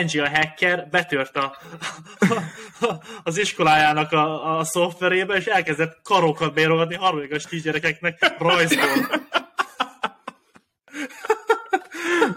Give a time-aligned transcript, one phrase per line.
[0.00, 1.56] Benji a hacker betört a,
[3.22, 9.20] az iskolájának a, a szoftverébe, és elkezdett karokat bérogatni harmadikos kisgyerekeknek rajzból.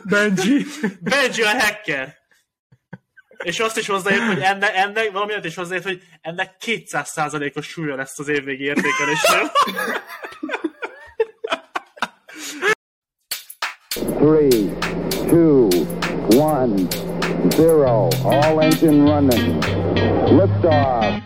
[0.04, 0.66] Benji.
[1.00, 2.18] Benji a hacker.
[3.44, 8.20] És azt is hozzáért, hogy ennek, ennek valamiért is hozzáért, hogy ennek 200%-os súlya lesz
[8.20, 9.52] az évvégi értékelésnél.
[14.20, 14.78] Three,
[15.28, 15.68] two,
[16.28, 16.88] one,
[17.56, 18.10] zero.
[18.24, 19.62] All engine running.
[20.38, 21.22] Liftoff.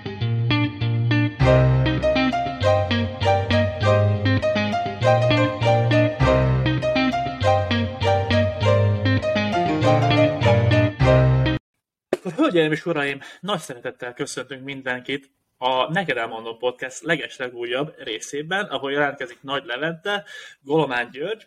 [12.36, 19.42] Hölgyeim és uraim, nagy szeretettel köszöntünk mindenkit a Neked elmondom podcast legeslegújabb részében, ahol jelentkezik
[19.42, 20.26] Nagy Levente,
[20.62, 21.46] Golomán György,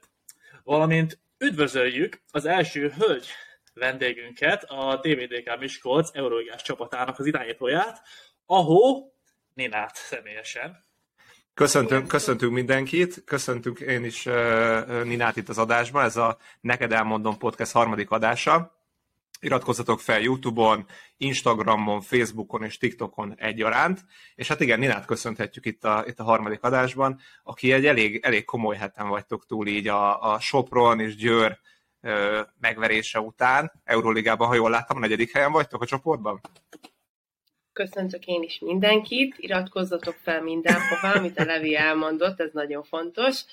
[0.62, 3.26] valamint üdvözöljük az első hölgy
[3.74, 8.02] vendégünket, a DVDK Miskolc Euróigás csapatának az irányítóját,
[8.46, 9.12] ahol
[9.54, 10.88] Ninát személyesen.
[11.54, 17.38] Köszöntünk, köszöntünk mindenkit, köszöntünk én is uh, Ninát itt az adásban, ez a Neked elmondom
[17.38, 18.78] podcast harmadik adása.
[19.40, 20.86] Iratkozzatok fel YouTube-on,
[21.16, 24.04] Instagramon, Facebookon és TikTokon egyaránt.
[24.34, 28.44] És hát igen, Ninát köszönhetjük itt a, itt a harmadik adásban, aki egy elég, elég
[28.44, 31.58] komoly heten vagytok túl így a, a Sopron és Győr
[32.60, 33.72] megverése után.
[33.84, 36.40] Euróligában, ha jól láttam, a negyedik helyen vagytok a csoportban?
[37.72, 43.44] Köszöntök én is mindenkit, iratkozzatok fel mindenhová, amit a Levi elmondott, ez nagyon fontos.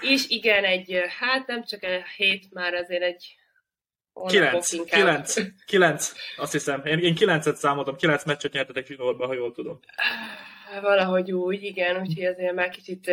[0.00, 3.36] És igen, egy, hát nem csak egy hét, már azért egy
[4.26, 6.84] Kilenc, kilenc, kilenc, azt hiszem.
[6.84, 9.80] Én, én kilencet számoltam, kilenc meccset nyertetek zsinórba, ha jól tudom.
[10.80, 13.10] Valahogy úgy, igen, úgyhogy azért már kicsit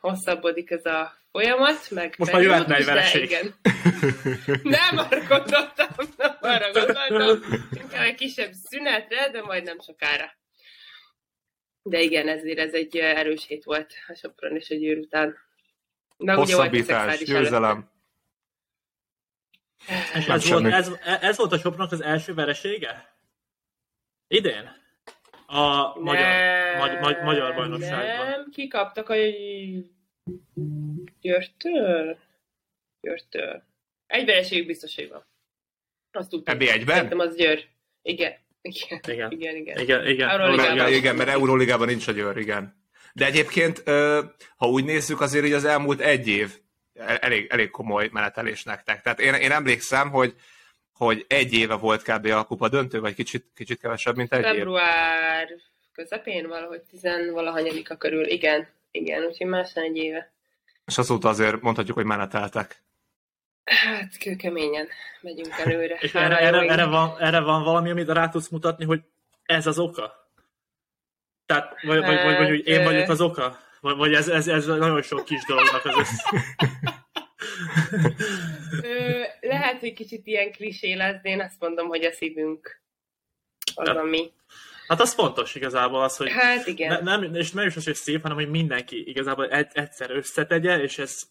[0.00, 2.14] hosszabbodik ez a folyamat, meg...
[2.18, 3.22] Most már jöhetne egy vereség.
[3.22, 3.54] Igen.
[4.62, 10.40] nem arra gondoltam, nem arra gondoltam, inkább egy kisebb szünetre, de majd nem sokára.
[11.82, 15.36] De igen, ezért ez egy erős hét volt a Sopron és a Győr után.
[16.16, 17.90] Na, Hosszabbítás, győzelem.
[20.14, 20.90] És ez volt, ez,
[21.20, 23.16] ez volt a Sopronnak az első veresége?
[24.28, 24.80] Idén?
[25.46, 26.26] A magyar,
[26.76, 28.26] magy, magy, magyar bajnokságban.
[28.26, 29.14] Nem, kikaptak a
[31.22, 32.18] Györtől?
[33.00, 33.62] Györtől.
[34.06, 35.24] Egy vereségük biztos, hogy van.
[36.12, 36.54] Azt tudtam.
[36.54, 36.94] Ebbi egyben?
[36.94, 37.64] Szerintem az Győr.
[38.02, 38.34] Igen.
[38.62, 39.56] Igen, igen, igen.
[39.56, 40.06] Igen, igen.
[40.06, 40.28] igen.
[40.28, 40.92] Euróligában.
[40.92, 42.80] igen, mert Euróligában nincs a Győr, igen.
[43.12, 43.82] De egyébként,
[44.56, 46.60] ha úgy nézzük, azért így az elmúlt egy év
[46.94, 49.02] elég, elég komoly menetelés nektek.
[49.02, 50.34] Tehát én, én emlékszem, hogy,
[50.92, 52.26] hogy egy éve volt kb.
[52.26, 55.58] a kupa döntő, vagy kicsit, kicsit kevesebb, mint egy Február év.
[55.92, 58.68] közepén valahogy tizenvalahanyadika körül, igen.
[58.90, 60.31] Igen, úgyhogy más egy éve.
[60.86, 62.82] És azóta azért mondhatjuk, hogy meneteltek.
[63.64, 64.88] Hát kőkeményen
[65.20, 65.94] megyünk előre.
[66.00, 69.00] És erre, erre, erre, van, erre van valami, amit rá tudsz mutatni, hogy
[69.42, 70.30] ez az oka?
[71.46, 73.58] Tehát, vagy, hát, vagy, vagy, vagy hogy én vagyok az oka?
[73.80, 76.42] Vagy, vagy ez, ez, ez nagyon sok kis dolognak az össze.
[79.40, 82.82] Lehet, hogy kicsit ilyen klisé lesz, de én azt mondom, hogy a szívünk
[83.74, 84.32] az, ami...
[84.92, 87.02] Hát az fontos igazából az, hogy hát igen.
[87.02, 90.82] Ne, nem, és nem is az, hogy szép, hanem hogy mindenki igazából egy, egyszer összetegye,
[90.82, 91.22] és ez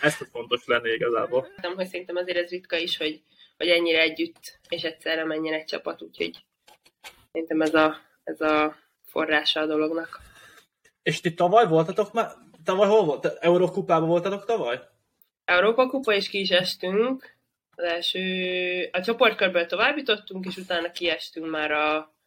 [0.00, 1.48] ez fontos lenni igazából.
[1.62, 3.22] Nem, hogy szerintem azért ez ritka is, hogy,
[3.56, 6.44] hogy ennyire együtt, és egyszerre menjen egy csapat, úgyhogy
[7.32, 10.20] szerintem ez a, ez a forrása a dolognak.
[11.02, 12.30] És ti tavaly voltatok már?
[12.64, 13.24] Tavaly hol volt?
[13.26, 14.80] Eurókupában voltatok tavaly?
[15.44, 17.36] Európa kupa is ki is estünk.
[17.76, 22.18] Az első, a csoportkörből tovább jutottunk, és utána kiestünk már a,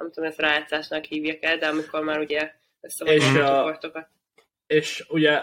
[0.00, 4.08] nem tudom, ezt rájátszásnak hívják el, de amikor már ugye összevagyunk a, csoportokat.
[4.66, 5.42] És ugye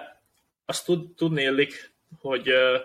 [0.66, 2.80] azt tud, tudni illik, hogy uh,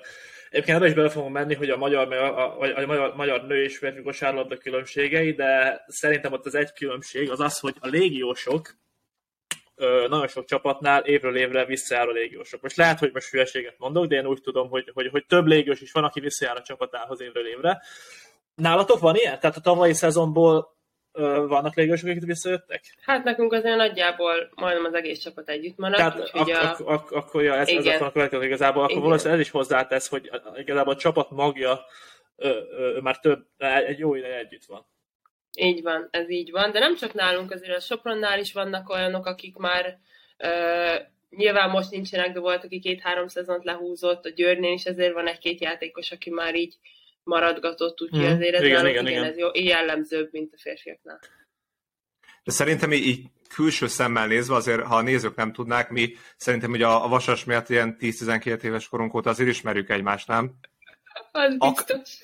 [0.50, 3.62] egyébként ebbe is bele fogunk menni, hogy a magyar, a, a, a magyar, magyar nő
[3.62, 8.81] és férfi kosárlabda különbségei, de szerintem ott az egy különbség az az, hogy a légiósok
[10.09, 12.62] nagyon sok csapatnál évről évre visszajár a légiósok.
[12.62, 15.81] Most lehet, hogy most hülyeséget mondok, de én úgy tudom, hogy, hogy, hogy több légiós
[15.81, 17.83] is van, aki visszajár a csapatához évről évre.
[18.54, 19.41] Nálatok van ilyen?
[19.41, 20.82] Tehát a tavalyi szezonból ö,
[21.47, 22.82] vannak légiósok, akik visszajöttek?
[23.00, 25.98] Hát nekünk azért nagyjából majdnem az egész csapat együtt maradt.
[25.98, 26.68] Tehát ak- a...
[26.68, 30.30] ak- ak- akkor ja, ez, ez a következő igazából, akkor valószínűleg ez is hozzátesz, hogy
[30.56, 31.80] igazából a csapat magja
[32.36, 34.86] ö, ö, már több, egy jó ideje együtt van.
[35.59, 39.26] Így van, ez így van, de nem csak nálunk, azért a Sopronnál is vannak olyanok,
[39.26, 39.98] akik már
[40.38, 45.26] uh, nyilván most nincsenek, de volt, aki két-három szezont lehúzott, a Győrnél is ezért van
[45.26, 46.74] egy-két játékos, aki már így
[47.24, 48.33] maradgatott, úgyhogy mm.
[48.33, 49.24] azért ez, igen, igen, igen, igen.
[49.24, 51.21] ez jó, jellemzőbb, mint a férfiaknál.
[52.45, 56.83] De szerintem így, külső szemmel nézve, azért ha a nézők nem tudnák, mi szerintem hogy
[56.83, 60.53] a, a Vasas miatt ilyen 10-12 éves korunk óta azért ismerjük egymást, nem?
[61.33, 62.19] Az biztos.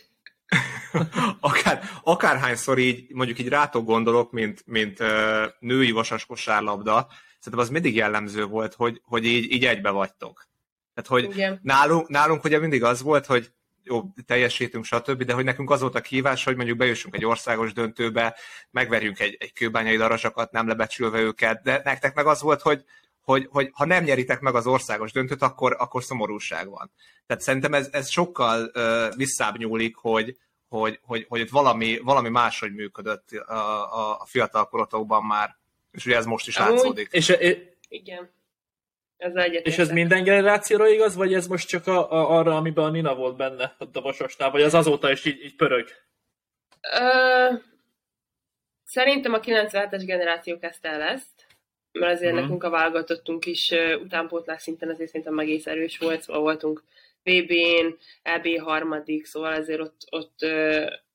[1.41, 7.09] Akár, akárhányszor így, mondjuk így rátok gondolok, mint, mint uh, női vasas kosárlabda,
[7.39, 10.49] szerintem az mindig jellemző volt, hogy, hogy így, így egybe vagytok.
[10.95, 11.61] Tehát, hogy Igen.
[11.63, 13.53] nálunk, nálunk ugye mindig az volt, hogy
[13.89, 17.73] jó, teljesítünk, stb., de hogy nekünk az volt a kívás, hogy mondjuk bejussunk egy országos
[17.73, 18.37] döntőbe,
[18.71, 22.85] megverjünk egy, egy kőbányai darasakat, nem lebecsülve őket, de nektek meg az volt, hogy,
[23.21, 26.91] hogy, hogy ha nem nyeritek meg az országos döntőt, akkor, akkor szomorúság van.
[27.27, 30.37] Tehát szerintem ez, ez sokkal uh, visszább nyúlik, hogy,
[30.69, 33.55] hogy, hogy, hogy valami, valami máshogy működött a,
[33.99, 35.57] a, a fiatal korotokban már,
[35.93, 37.09] és ugye ez most is látszódik.
[37.11, 37.57] És, és,
[37.89, 38.31] Igen.
[39.19, 39.33] Ez
[39.63, 43.15] és ez minden generációra igaz, vagy ez most csak a, a, arra, amiben a Nina
[43.15, 45.89] volt benne a vasasnál, vagy az azóta is így, így pörög?
[47.01, 47.55] Ö,
[48.85, 51.47] szerintem a 97-es generáció kezdte el ezt,
[51.93, 52.41] mert azért Mhm.
[52.43, 56.83] nekünk a válogatottunk is utánpótlás szinten azért szerintem egész erős volt, szóval voltunk
[57.23, 60.39] VB-n, EB harmadik, szóval azért ott, ott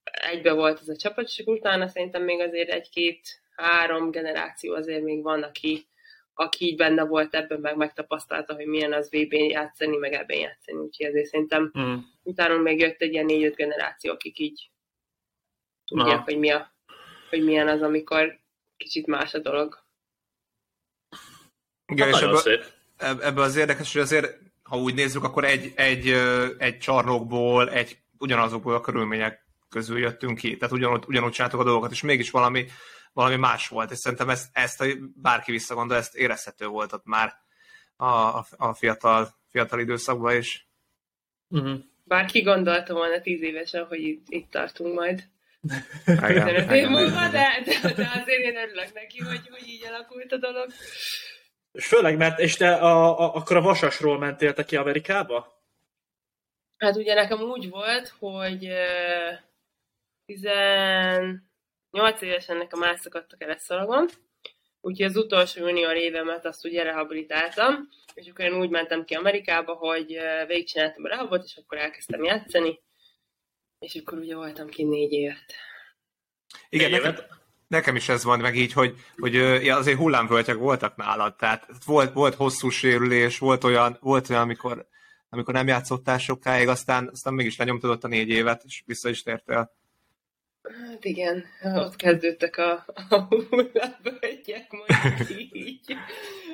[0.03, 5.43] egybe volt ez a csapat, és utána szerintem még azért egy-két-három generáció azért még van,
[5.43, 5.85] aki,
[6.33, 10.77] aki így benne volt ebben, meg megtapasztalta, hogy milyen az VB-n játszani, meg ebben játszani,
[10.77, 11.95] úgyhogy azért szerintem Mm.
[12.23, 14.71] utána még jött egy ilyen négy-öt generáció, akik így
[15.85, 16.23] tudják, Aha.
[16.23, 16.73] hogy, mi a,
[17.29, 18.39] hogy milyen az, amikor
[18.77, 19.81] kicsit más a dolog.
[21.85, 22.63] Igen, Hát és ebből, szép.
[22.97, 26.07] eb- ebből az érdekes, hogy azért, ha úgy nézzük, akkor egy, egy,
[26.57, 30.57] egy csarnokból, egy ugyanazokból a körülmények közül jöttünk ki.
[30.57, 32.65] Tehát ugyanúgy, ugyanúgy csináltuk a dolgokat, és mégis valami,
[33.13, 34.83] valami más volt, és szerintem ezt, ezt
[35.21, 37.33] bárki visszagondol, ezt érezhető volt ott már
[37.95, 40.67] a, a fiatal, fiatal időszakban is.
[41.47, 41.65] Mhm.
[41.65, 41.79] Uh-huh.
[42.05, 45.23] Bárki gondolta volna tíz évesen, hogy itt, itt tartunk majd.
[46.05, 50.37] 15 év múlva, de, de, de azért én örülök neki, hogy, hogy így alakult a
[50.37, 50.67] dolog.
[51.71, 55.61] És főleg, mert és te a, a, akkor a vasasról mentél te ki Amerikába?
[56.77, 59.37] Hát ugye nekem úgy volt, hogy euh,
[61.93, 64.05] Nyolc évesen nekem elszakadt a keresztszalagom,
[64.81, 69.73] úgyhogy az utolsó junior évemet azt ugye rehabilitáltam, és akkor én úgy mentem ki Amerikába,
[69.73, 70.17] hogy
[70.47, 72.79] végigcsináltam a rehabot, és akkor elkezdtem játszani,
[73.79, 75.53] és akkor ugye voltam ki négy évet.
[76.69, 77.25] Igen, négy nekem,
[77.67, 82.13] nekem is ez van meg így, hogy, hogy ja, azért hullámvölgyek voltak nálad, tehát volt,
[82.13, 84.87] volt hosszú sérülés, volt olyan, volt olyan amikor,
[85.29, 89.81] amikor nem játszottál sokáig, aztán, aztán mégis lenyomtad a négy évet, és vissza is tértél.
[90.63, 95.95] Hát igen, ott kezdődtek a, a hullámvölgyek, mondjuk így.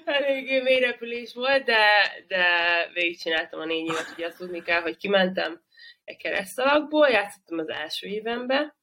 [0.05, 1.85] Eléggé mély repülés volt, de,
[2.27, 2.45] de
[2.93, 5.61] végigcsináltam a négy évet, ugye azt tudni kell, hogy kimentem
[6.03, 8.75] egy keresztalakból, játszottam az első évenbe,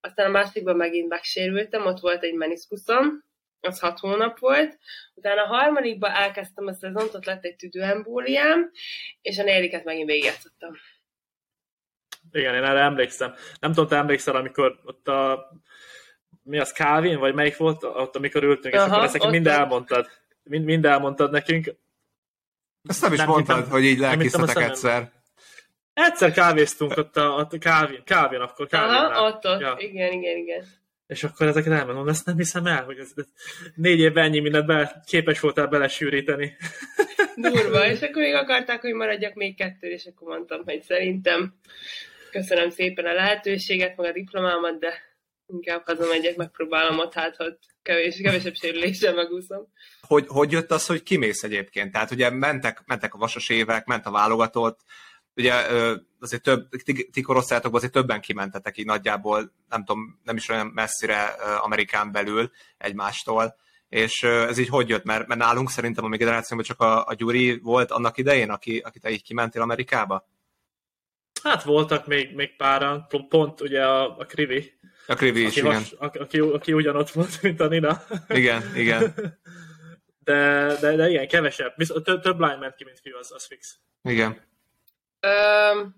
[0.00, 3.24] aztán a másodikban megint megsérültem, ott volt egy meniszkuszom,
[3.60, 4.78] az hat hónap volt,
[5.14, 8.70] utána a harmadikban elkezdtem a szezont, ott lett egy tüdőembóliám,
[9.22, 10.76] és a negyediket megint végigjátszottam.
[12.36, 13.34] Igen, én erre emlékszem.
[13.60, 15.50] Nem tudom, te emlékszel, amikor ott a
[16.42, 19.46] mi az, Calvin, vagy melyik volt, ott amikor ültünk, és Aha, akkor ezt ott mind
[19.46, 20.06] elmondtad.
[20.42, 21.74] Mind, mind elmondtad nekünk.
[22.88, 24.56] Ezt nem is Nem mondtad, hittem- hogy így szemem.
[24.56, 25.10] egyszer.
[25.92, 29.10] Egyszer kávéztunk ott a, a Calvin, Calvin akkor, Calvinnál.
[29.10, 29.74] Aha, ott, ott, Ja.
[29.78, 30.64] igen, igen, igen.
[31.06, 33.24] És akkor ezeket elmondom, ezt nem hiszem el, hogy ez, ez
[33.74, 36.56] négy évben ennyi mindent be, képes voltál belesűríteni.
[37.36, 41.54] Durva, és akkor még akarták, hogy maradjak még kettő, és akkor mondtam, hogy szerintem
[42.36, 44.92] köszönöm szépen a lehetőséget, meg a diplomámat, de
[45.46, 49.66] inkább hazamegyek, megpróbálom ott, hát hogy kevés, kevesebb sérüléssel megúszom.
[50.00, 51.92] Hogy, hogy jött az, hogy kimész egyébként?
[51.92, 54.80] Tehát ugye mentek, mentek a vasas évek, ment a válogatott,
[55.36, 55.52] ugye
[56.20, 61.24] azért több, ti, ti azért többen kimentetek így nagyjából, nem tudom, nem is olyan messzire
[61.60, 63.56] Amerikán belül egymástól,
[63.88, 65.04] és ez így hogy jött?
[65.04, 68.78] Mert, mert nálunk szerintem a mi generációban csak a, a Gyuri volt annak idején, aki,
[68.78, 70.26] aki te így kimentél Amerikába?
[71.46, 75.58] Hát voltak még, még páran, pont- pont ugye a, a Krivi, A Krivi is, aki,
[75.58, 75.72] igen.
[75.72, 78.02] has, aki, aki, aki ugyanott volt, mint a Nina.
[78.28, 79.14] Igen, igen,
[80.24, 81.72] De, de, de igen, kevesebb.
[81.76, 83.78] Viszont több, több lány ment ki, mint fiú, az, az fix.
[84.02, 84.40] igen.
[85.20, 85.94] Öm,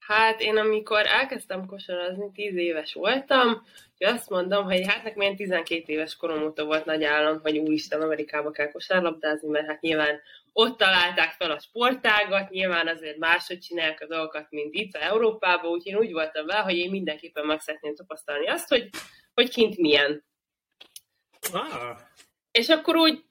[0.00, 3.62] hát én amikor elkezdtem kosarazni, 10 éves voltam,
[3.98, 7.58] és azt mondom, hogy hát nekem ilyen 12 éves korom óta volt nagy állam, hogy
[7.58, 10.20] úristen, Amerikába kell kosárlabdázni, mert hát nyilván
[10.52, 15.92] ott találták fel a sportágat, nyilván azért máshogy csinálják a dolgokat, mint itt, Európában, úgyhogy
[15.92, 18.88] én úgy voltam vele, hogy én mindenképpen meg szeretném tapasztalni azt, hogy,
[19.34, 20.24] hogy kint milyen.
[21.52, 21.98] Ah,
[22.50, 23.24] És akkor úgy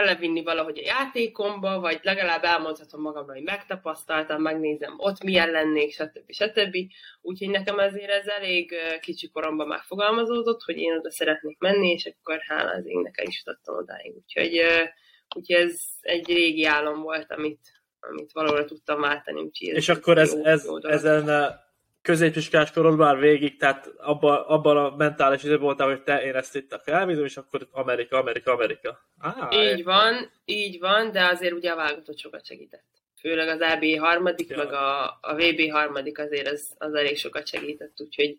[0.00, 6.30] belevinni valahogy a játékomba, vagy legalább elmondhatom magamra, hogy megtapasztaltam, megnézem ott milyen lennék, stb.
[6.32, 6.76] stb.
[7.20, 12.38] Úgyhogy nekem ezért ez elég kicsi koromban megfogalmazódott, hogy én oda szeretnék menni, és akkor
[12.46, 14.14] hála az égnek el is jutottam odáig.
[14.16, 14.60] Úgyhogy,
[15.36, 17.60] úgyhogy ez egy régi álom volt, amit,
[18.00, 19.40] amit valóra tudtam váltani.
[19.40, 21.28] Úgyhogy és akkor ez, jó- ez, jó ezen
[22.08, 26.56] középiskolás korodban már végig, tehát abban, abban a mentális időben voltál, hogy te én ezt
[26.56, 29.08] itt elviszem, és akkor Amerika, Amerika, Amerika.
[29.18, 32.84] Ah, így van, így van, de azért ugye a válogatott sokat segített.
[33.20, 34.56] Főleg az AB harmadik, ja.
[34.56, 38.38] meg a, a VB harmadik azért az, az elég sokat segített, úgyhogy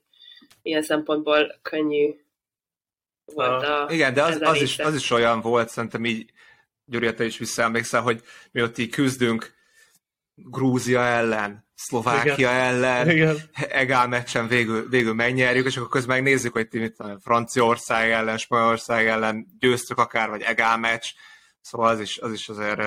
[0.62, 2.14] ilyen szempontból könnyű
[3.26, 6.32] volt a, a Igen, de az, az, is, az is olyan volt, szerintem így,
[6.86, 8.22] Gyuri, te is visszaemlékszel, hogy
[8.52, 9.54] mi ott így küzdünk
[10.36, 12.54] Grúzia ellen, Szlovákia Igen.
[12.54, 13.38] ellen, Igen.
[13.70, 19.48] egál meccsen végül, végül megnyerjük, és akkor közben megnézzük, hogy mit Franciaország ellen, Spanyolország ellen
[19.60, 21.06] győztük akár, vagy egál meccs,
[21.62, 22.86] szóval az is, az is azért uh,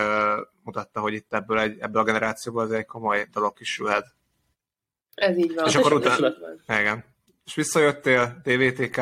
[0.62, 4.06] mutatta, hogy itt ebből, egy, ebből a generációból az egy komoly dolog kisülhet.
[5.14, 5.66] Ez így van.
[5.66, 6.34] És akkor utána,
[6.66, 7.04] igen.
[7.44, 8.96] És visszajöttél, DVTK,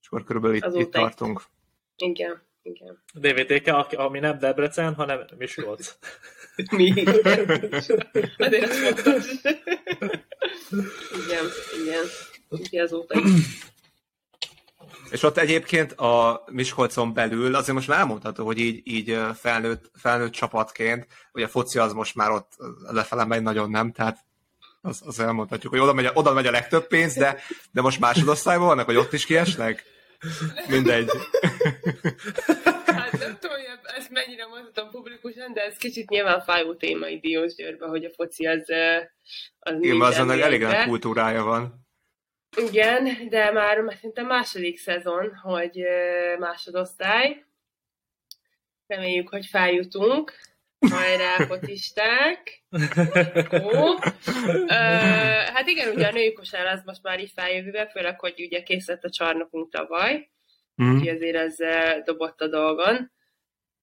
[0.00, 1.42] és akkor körülbelül itt, itt tartunk.
[1.96, 3.02] Igen, igen.
[3.12, 5.96] DVTK, ami nem Debrecen, hanem Miskolc.
[6.70, 7.04] Mi?
[8.36, 9.24] Azért az fontos.
[11.24, 11.44] igen,
[11.82, 12.04] igen.
[12.48, 13.30] Úgyhogy azóta is.
[15.10, 20.32] És ott egyébként a Miskolcon belül azért most már elmondható, hogy így, így felnőtt, felnőtt
[20.32, 22.52] csapatként, hogy a foci az most már ott
[22.90, 24.24] lefele megy nagyon nem, tehát
[24.80, 27.40] az, az elmondhatjuk, hogy oda megy, oda megy a legtöbb pénz, de,
[27.72, 29.84] de most másodosztályban vannak, hogy ott is kiesnek?
[30.68, 31.10] Mindegy.
[32.86, 37.20] Hát nem tudom, hogy ezt mennyire mondhatom publikusan, de ez kicsit nyilván fájó téma itt
[37.20, 38.68] Diós Győrben, hogy a foci az,
[39.58, 41.86] az Igen, azon elég nagy kultúrája van.
[42.56, 45.82] Igen, de már szerintem második szezon, hogy
[46.38, 47.44] másodosztály.
[48.86, 50.32] Reméljük, hogy feljutunk.
[50.90, 52.64] Hajrá, focisták!
[53.52, 53.94] Ó.
[54.66, 54.74] Ö,
[55.54, 58.88] hát igen, ugye a női kosár az most már így feljövőbe, főleg, hogy ugye kész
[58.88, 60.30] lett a csarnokunk tavaly,
[60.82, 60.94] mm.
[60.94, 61.56] úgyhogy azért ez
[62.04, 63.12] dobott a dolgon.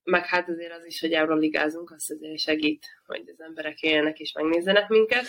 [0.03, 4.31] Meg hát azért az is, hogy Euroligázunk, azt azért segít, hogy az emberek jöjjenek és
[4.31, 5.25] megnézzenek minket.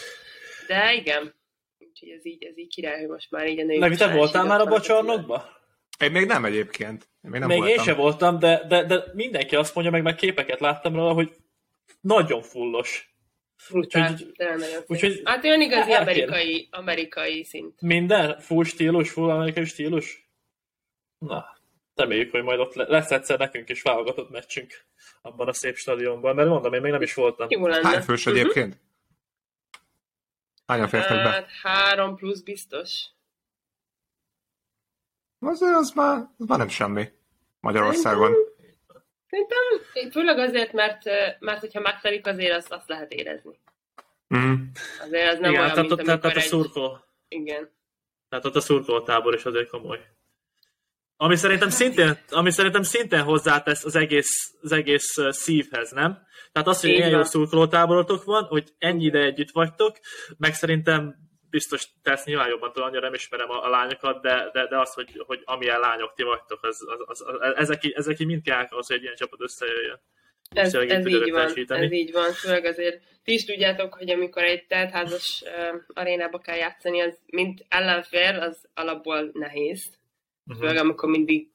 [0.66, 1.34] De igen,
[1.78, 4.44] úgyhogy ez így, ez így király, hogy most már így a női Meg te voltál
[4.44, 5.62] már a bocsarnokba?
[5.98, 7.08] Én még nem egyébként.
[7.22, 7.76] Én még nem még voltam.
[7.76, 11.32] én sem voltam, de, de, de mindenki azt mondja, meg meg képeket láttam róla, hogy
[12.00, 13.14] nagyon fullos.
[13.70, 17.80] Brutál, úgyhogy, úgyhogy, hát olyan igazi amerikai, amerikai szint.
[17.80, 18.38] Minden?
[18.38, 20.28] Full stílus, full amerikai stílus?
[21.18, 21.53] Na,
[21.94, 24.84] reméljük, hogy majd ott lesz egyszer nekünk is válogatott meccsünk
[25.22, 27.46] abban a szép stadionban, mert mondom, én még nem is voltam.
[27.50, 27.88] Jó lenne.
[27.88, 28.40] Hány fős uh-huh.
[28.40, 28.80] egyébként?
[30.66, 31.30] Hányan fértek be?
[31.30, 33.04] Hát három plusz biztos.
[35.38, 37.08] Az, az, már, az már nem semmi
[37.60, 38.34] Magyarországon.
[39.26, 41.04] Szerintem, főleg azért, mert,
[41.38, 43.58] mert hogyha megtelik, azért azt, azt lehet érezni.
[44.36, 44.54] Mm.
[45.00, 46.98] Azért az nem Igen, olyan, tehát, mint tehát, tehát a szurkó.
[47.28, 47.70] Igen.
[48.28, 50.13] Tehát ott a szurkó tábor is azért komoly.
[51.16, 56.18] Ami szerintem szintén, ami szerintem szintén hozzátesz az egész, az egész szívhez, nem?
[56.52, 59.96] Tehát az, hogy ilyen jó szurkolótáborotok van, hogy ennyi ide együtt vagytok,
[60.36, 61.14] meg szerintem
[61.50, 64.78] biztos te ezt nyilván jobban tudom, annyira nem ismerem a, a lányokat, de, de, de
[64.78, 68.66] az, hogy, hogy amilyen lányok ti vagytok, az, az, az, az, ezek, ezek mind kell
[68.70, 70.00] ahhoz, hogy egy ilyen csapat összejöjjön.
[70.50, 74.66] Ez, ez így van, ez így van, főleg azért ti is tudjátok, hogy amikor egy
[74.66, 79.82] teltházas uh, arénába kell játszani, az mint ellenfél, az alapból nehéz.
[80.46, 80.62] Uh-huh.
[80.62, 81.48] Főleg amikor mindig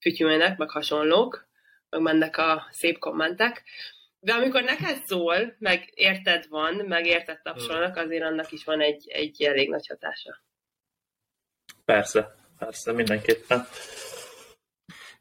[0.00, 1.46] fütyülnek, meg hasonlók,
[1.90, 3.62] meg mennek a szép kommentek.
[4.20, 9.08] De amikor neked szól, meg érted van, meg érted tapsolnak, azért annak is van egy,
[9.08, 10.42] egy elég nagy hatása.
[11.84, 13.66] Persze, persze, mindenképpen.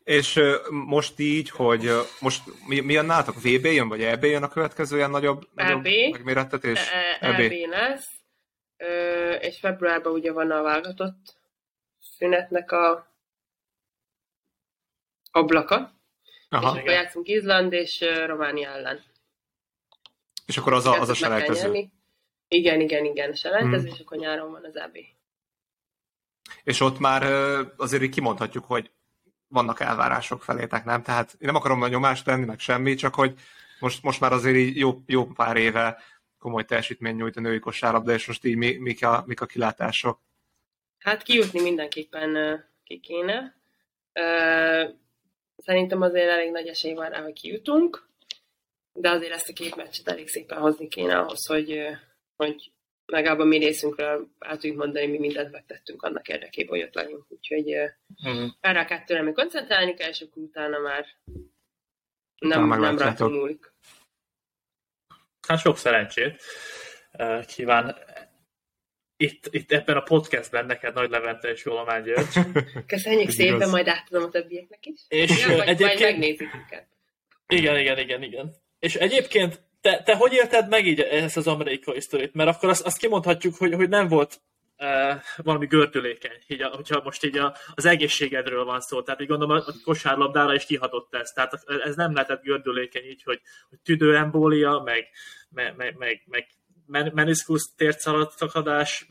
[0.03, 0.39] És
[0.69, 1.89] most így, hogy
[2.19, 3.35] most mi, mi a nálatok?
[3.35, 6.79] VB jön, vagy EB jön a következő ilyen nagyobb, nagyobb e megmérettetés?
[6.89, 7.39] E, EB.
[7.39, 8.09] EB lesz,
[9.41, 11.40] és februárban ugye van a válogatott
[12.21, 13.07] szünetnek a
[15.31, 15.91] ablaka,
[16.49, 16.71] Aha.
[16.71, 19.03] És akkor játszunk Izland és Románia ellen.
[20.45, 21.89] És akkor az a, az a selejtező.
[22.47, 23.95] Igen, igen, igen, selejtező, hmm.
[23.95, 24.97] és akkor nyáron van az AB.
[26.63, 27.23] És ott már
[27.77, 28.91] azért így kimondhatjuk, hogy
[29.47, 31.01] vannak elvárások felétek, nem?
[31.01, 33.33] Tehát én nem akarom a nyomást tenni, meg semmi, csak hogy
[33.79, 36.01] most, most már azért így jó, jó pár éve
[36.37, 40.19] komoly teljesítmény nyújt a női kosárlabda, és most így mi, mik, a, mik a kilátások?
[41.01, 43.55] Hát kijutni mindenképpen ki kéne.
[45.57, 48.09] Szerintem azért elég nagy esély van rá, hogy kijutunk,
[48.93, 51.81] de azért ezt a két meccset elég szépen hozni kéne ahhoz, hogy,
[52.35, 52.71] hogy
[53.05, 57.25] legalább a mi részünkről el tudjuk mondani, mi mindent megtettünk annak érdekében, hogy ott legyünk.
[57.27, 57.75] Úgyhogy
[58.23, 58.51] uh-huh.
[58.59, 61.05] erre a kettőre még koncentrálni kell, és akkor utána már
[62.37, 63.73] nem, nem rajtunk múlik.
[65.47, 66.41] Hát sok szerencsét
[67.47, 67.97] kíván
[69.21, 72.39] itt, itt ebben a podcastben neked Nagy Levente és Jolomán György.
[72.87, 75.01] Köszönjük szépen, majd átadom a többieknek is.
[75.07, 75.99] És ja, vagy egyébként...
[75.99, 76.87] majd megnézik őket.
[77.47, 78.55] Igen, igen, igen, igen.
[78.79, 82.33] És egyébként te, te hogy élted meg így ezt az amerikai sztorit?
[82.33, 84.41] Mert akkor azt, azt kimondhatjuk, hogy, hogy nem volt
[84.77, 89.27] uh, valami gördülékeny, így a, hogyha most így a, az egészségedről van szó, tehát így
[89.27, 94.81] gondolom a kosárlabdára is kihatott ez, tehát ez nem lehetett gördülékeny így, hogy, hogy tüdőembólia,
[94.85, 95.07] meg,
[95.49, 96.47] meg, meg, meg, meg
[96.91, 99.07] meniszkusz tércalatszakadás,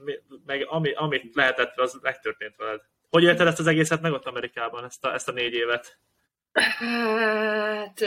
[0.46, 2.80] meg ami, amit lehetett, az megtörtént veled.
[3.08, 5.99] Hogy élted ezt az egészet meg ott Amerikában, ezt a, ezt a négy évet?
[6.52, 8.00] Hát,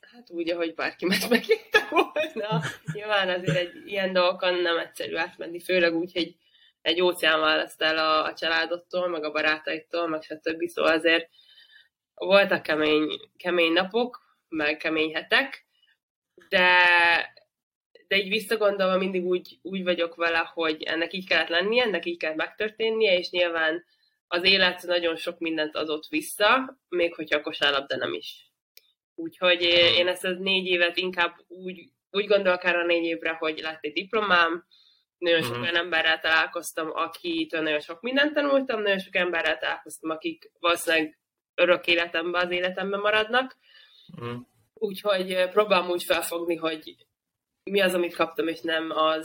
[0.00, 2.60] hát úgy, ahogy bárki más megérte volna.
[2.92, 6.34] Nyilván azért egy ilyen dolgokon nem egyszerű átmenni, főleg úgy, hogy
[6.82, 10.66] egy óceán választ el a, a családottól, meg a barátaitól, meg stb.
[10.66, 11.28] Szóval azért
[12.14, 15.66] voltak kemény, kemény napok, meg kemény hetek,
[16.48, 16.78] de,
[18.08, 22.16] de így visszagondolva mindig úgy, úgy vagyok vele, hogy ennek így kellett lennie, ennek így
[22.16, 23.84] kellett megtörténnie, és nyilván
[24.26, 28.52] az élet nagyon sok mindent adott vissza, még hogyha a kosárlabda nem is.
[29.14, 29.62] Úgyhogy
[29.96, 33.84] én ezt az négy évet inkább úgy, úgy gondolok erre a négy évre, hogy lett
[33.84, 34.66] egy diplomám,
[35.18, 35.64] nagyon sok uh-huh.
[35.64, 41.18] olyan emberrel találkoztam, akitől nagyon sok mindent tanultam, nagyon sok emberrel találkoztam, akik valószínűleg
[41.54, 43.56] örök életemben, az életemben maradnak.
[44.16, 44.40] Uh-huh.
[44.74, 46.96] Úgyhogy próbálom úgy felfogni, hogy
[47.64, 49.24] mi az, amit kaptam, és nem az,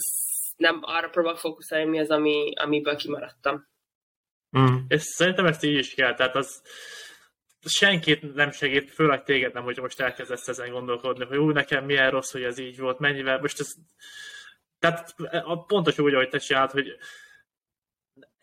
[0.58, 3.68] nem arra próbálok fókuszálni, mi az, ami, amiből kimaradtam.
[4.58, 4.76] Mm.
[4.88, 6.62] És szerintem ezt így is kell, tehát az
[7.66, 12.10] senkit nem segít, főleg téged nem, hogy most elkezdesz ezen gondolkodni, hogy úgy nekem milyen
[12.10, 13.68] rossz, hogy ez így volt, mennyivel, most ez,
[14.80, 15.16] tehát
[15.68, 16.98] pontos úgy, ahogy te csinált, hogy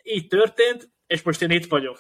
[0.02, 1.98] így történt, és most én itt vagyok.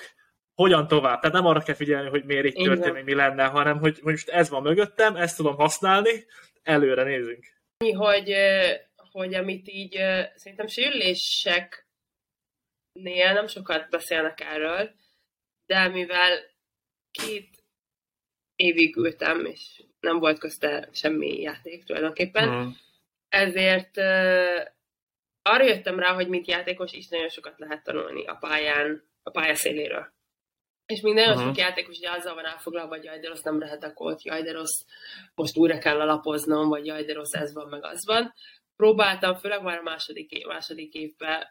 [0.54, 1.20] Hogyan tovább?
[1.20, 4.28] Tehát nem arra kell figyelni, hogy miért így történt, mi lenne, hanem hogy, hogy most
[4.28, 6.26] ez van mögöttem, ezt tudom használni,
[6.62, 7.55] előre nézünk.
[7.78, 8.36] Hogy,
[8.96, 9.92] hogy amit így
[10.34, 11.86] szerintem sérülések
[12.92, 14.94] nél nem sokat beszélnek erről,
[15.66, 16.38] de mivel
[17.10, 17.64] két
[18.54, 22.68] évig ültem, és nem volt közte semmi játék tulajdonképpen, mm.
[23.28, 23.96] ezért
[25.42, 30.14] arra jöttem rá, hogy mint játékos is nagyon sokat lehet tanulni a pályán, a pályaszéléről.
[30.86, 31.46] És még nagyon uh-huh.
[31.46, 34.52] sok játékos ugye azzal van elfoglalva, hogy jaj, de rossz, nem lehetek ott, jaj, de
[34.52, 34.80] rossz,
[35.34, 38.32] most újra kell alapoznom, vagy jaj, de rossz, ez van, meg az van
[38.76, 41.44] próbáltam, főleg már a második, év, második évben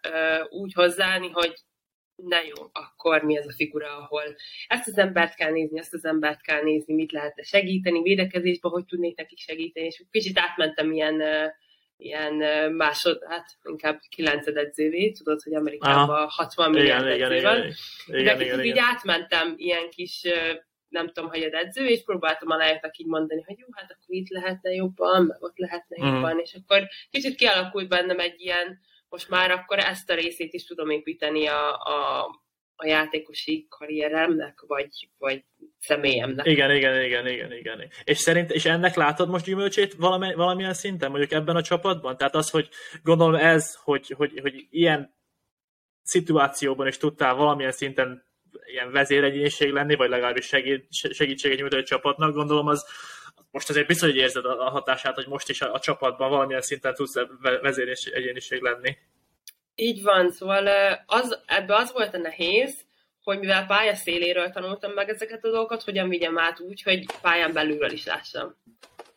[0.49, 1.53] úgy hozzáállni, hogy
[2.15, 4.35] na jó, akkor mi ez a figura, ahol
[4.67, 8.85] ezt az embert kell nézni, ezt az embert kell nézni, mit lehetne segíteni, védekezésben, hogy
[8.85, 11.21] tudnék nekik segíteni, és kicsit átmentem ilyen,
[11.97, 12.33] ilyen
[12.71, 16.27] másod, hát inkább kilenced edzővé, tudod, hogy Amerikában Aha.
[16.29, 17.73] 60 milliárd edző van, igen,
[18.05, 20.21] igen, de igen, igen, így átmentem ilyen kis
[20.95, 24.15] nem tudom, hogy az edző, és próbáltam a lányoknak így mondani, hogy jó, hát akkor
[24.15, 26.13] itt lehetne jobban, meg ott lehetne mm.
[26.13, 28.79] jobban, és akkor kicsit kialakult bennem egy ilyen,
[29.09, 32.25] most már akkor ezt a részét is tudom építeni a, a,
[32.75, 35.43] a játékosi karrieremnek, vagy, vagy
[35.85, 36.45] személyemnek.
[36.45, 37.89] Igen, igen, igen, igen, igen.
[38.03, 42.17] És szerint, és ennek látod most gyümölcsét valami, valamilyen szinten, mondjuk ebben a csapatban?
[42.17, 42.69] Tehát az, hogy
[43.03, 45.15] gondolom ez, hogy, hogy, hogy ilyen
[46.03, 48.23] szituációban is tudtál valamilyen szinten
[48.65, 52.85] ilyen vezéregyénység lenni, vagy legalábbis segít, segítséget nyújtani a csapatnak, gondolom az
[53.51, 56.93] most azért biztos, hogy érzed a hatását, hogy most is a, a csapatban valamilyen szinten
[56.93, 57.15] tudsz
[57.61, 58.97] vezéregyéniség lenni.
[59.75, 60.67] Így van, szóval
[61.05, 62.84] az, ebbe az volt a nehéz,
[63.25, 67.53] hogy mivel pálya széléről tanultam meg ezeket a dolgokat, hogyan vigyem át úgy, hogy pályán
[67.53, 68.55] belülről is lássam.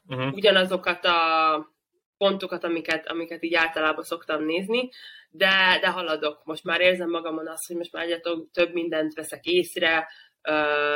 [0.06, 0.34] Uh-huh.
[0.34, 1.72] Ugyanazokat a
[2.16, 4.88] pontokat, amiket, amiket így általában szoktam nézni,
[5.30, 6.44] de, de haladok.
[6.44, 8.20] Most már érzem magamon azt, hogy most már egyre
[8.52, 10.08] több mindent veszek észre,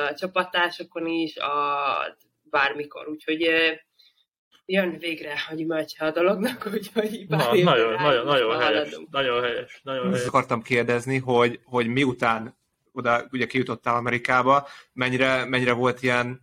[0.08, 3.40] a csapattársokon is, a, bármikor, úgyhogy
[4.64, 10.12] jön végre a gyümölcse a dolognak, úgyhogy Na, nagyon, nagyon, nagyon helyes, nagyon helyes, nagyon
[10.12, 10.26] helyes.
[10.26, 12.60] akartam kérdezni, hogy, hogy miután
[12.92, 16.40] oda ugye kijutottál Amerikába, mennyire, mennyire volt ilyen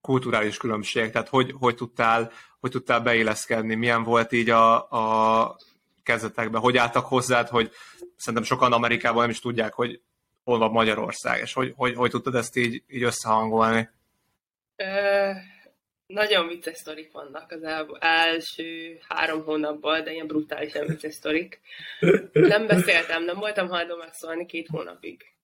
[0.00, 5.56] kulturális különbség, tehát hogy, hogy, tudtál, hogy tudtál beilleszkedni, milyen volt így a, a
[6.02, 7.70] kezdetekben, hogy álltak hozzád, hogy
[8.16, 10.00] szerintem sokan Amerikában nem is tudják, hogy
[10.44, 13.88] hol van Magyarország, és hogy, hogy, hogy tudtad ezt így, így összehangolni?
[14.76, 15.30] Ö,
[16.06, 21.60] nagyon vicces sztorik vannak az el, első három hónapban, de ilyen brutálisan vicces sztorik.
[22.32, 25.35] Nem beszéltem, nem voltam hajlandó megszólni két hónapig.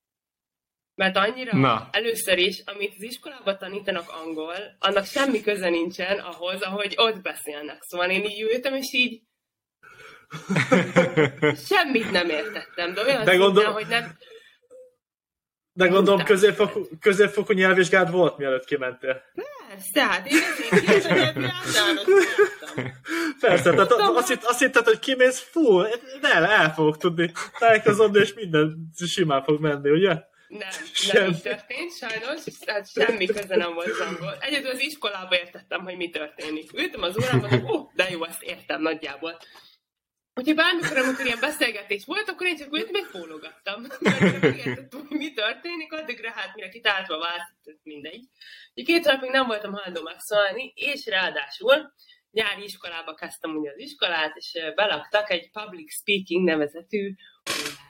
[0.95, 1.89] Mert annyira Na.
[1.93, 7.79] először is, amit az iskolában tanítanak angol, annak semmi köze nincsen ahhoz, ahogy ott beszélnek.
[7.81, 9.23] Szóval én így ültem, és így
[11.69, 13.63] Semmit nem értettem, de olyan de gondol...
[13.63, 14.17] szinten, hogy nem...
[15.75, 19.23] De gondolom középfokú, középfokú nyelvvizsgád volt, mielőtt kimentél.
[19.69, 21.37] Persze, hát én ezért
[23.41, 25.81] Persze, tehát azt, hitt, azt hitted, hogy kimész, fú,
[26.23, 30.31] el, el fogok tudni tájékozódni, és minden simán fog menni, ugye?
[30.59, 30.69] Nem,
[31.13, 34.37] nem így történt, sajnos, tehát semmi köze nem volt angol.
[34.41, 36.73] Egyedül az iskolába értettem, hogy mi történik.
[36.73, 39.39] Ültem az órában, mondom, ó, oh, de jó, ezt értem nagyjából.
[40.35, 43.83] Úgyhogy bármikor, amikor ilyen beszélgetés volt, akkor én csak úgy megfólogattam.
[44.01, 44.21] Mert
[44.91, 48.25] hogy mi történik, addigra hát mire kitáltva vált, mindegy.
[48.75, 51.93] Úgyhogy két napig nem voltam hajlandó megszólni, és ráadásul
[52.33, 57.15] nyári iskolába kezdtem ugye az iskolát, és belaktak egy public speaking nevezetű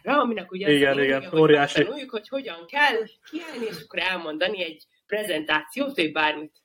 [0.05, 1.83] órára, aminek ugye igen, az igen, óriási.
[1.83, 6.61] tanuljuk, hogy hogyan kell kiállni, és akkor elmondani egy prezentációt, vagy bármit.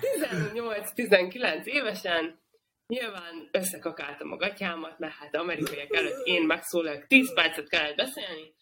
[0.00, 2.40] 18-19 évesen
[2.86, 8.54] nyilván összekakáltam a gatyámat, mert hát amerikaiak előtt én megszólalok, 10 percet kellett beszélni,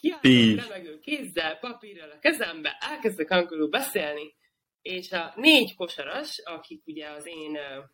[0.00, 4.34] kiálltam remegő kézzel, papírral a kezembe, elkezdek angolul beszélni,
[4.82, 7.84] és a négy kosaras, akik ugye az én uh,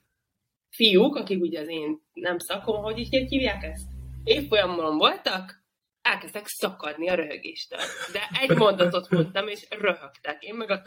[0.70, 3.86] fiúk, akik ugye az én nem szakom, hogy így hívják ezt?
[4.24, 5.64] Évfolyamon voltak,
[6.02, 7.80] elkezdtek szakadni a röhögéstől.
[8.12, 10.42] De egy mondatot mondtam, és röhögtek.
[10.42, 10.82] Én meg a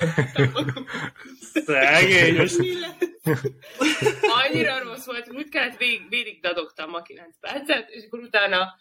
[1.66, 2.48] Szegény,
[4.22, 8.76] Annyira rossz volt, úgy kellett végig, végig dadogtam a 9 percet, és akkor utána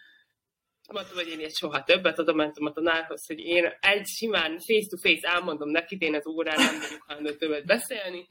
[0.93, 5.29] mondtam, hogy én ilyet soha többet, oda mentem a tanárhoz, hogy én egy simán face-to-face
[5.29, 8.27] elmondom neki, én az órán nem vagyok hajlandó többet beszélni.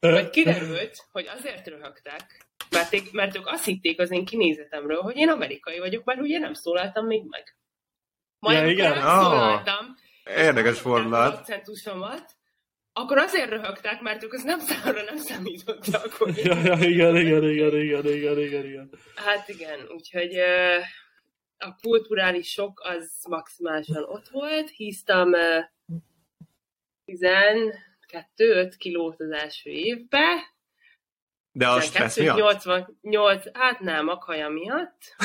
[0.00, 5.16] Vagy kiderült, hogy azért röhögtek, mert, én, mert ők azt hitték az én kinézetemről, hogy
[5.16, 7.56] én amerikai vagyok, mert ugye nem szólaltam még meg.
[8.38, 8.92] Majd ja, igen.
[8.92, 11.34] szólaltam, Érdekes fordulat.
[11.34, 12.34] akcentusomat,
[12.92, 16.12] akkor azért röhögtek, mert ők az nem számra nem számítottak.
[16.12, 16.36] Hogy...
[16.36, 18.90] Ja, ja, igen, igen, igen, igen, igen, igen, igen.
[19.14, 20.84] Hát igen, úgyhogy uh,
[21.58, 24.70] a kulturális sok az maximálisan ott volt.
[24.70, 25.64] Híztam uh,
[27.06, 30.54] 12-5 kilót az első évbe,
[31.56, 32.36] de a stressz miatt?
[32.36, 35.16] 88, hát nem, a kaja miatt.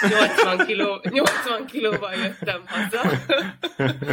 [0.00, 3.02] 80, kiló, 80 kilóval jöttem haza.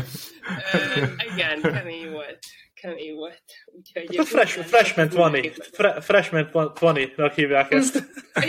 [1.33, 2.39] igen, kemény volt.
[2.85, 3.43] Kemény volt.
[3.65, 5.51] Úgyhogy a fresh, freshman Fanny.
[5.71, 8.03] Fre, freshman Fanny-nak hívják ezt.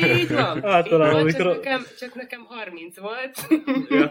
[0.04, 0.64] Így van.
[0.76, 3.38] Általában, így van csak, nekem, csak nekem 30 volt.
[3.88, 4.10] Ja.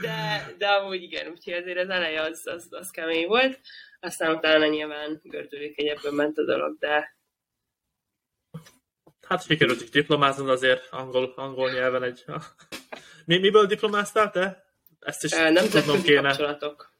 [0.00, 3.60] de, de amúgy igen, úgyhogy azért az eleje az, az, az kemény volt
[4.00, 7.16] aztán utána nyilván gördülékenyebben ment a dolog, de
[9.26, 12.24] Hát sikerült is diplomázni azért angol, angol nyelven egy...
[13.26, 14.64] Mi, miből diplomáztál te?
[15.00, 15.30] Ezt is
[15.70, 16.28] tudnom kéne.
[16.28, 16.93] kapcsolatok.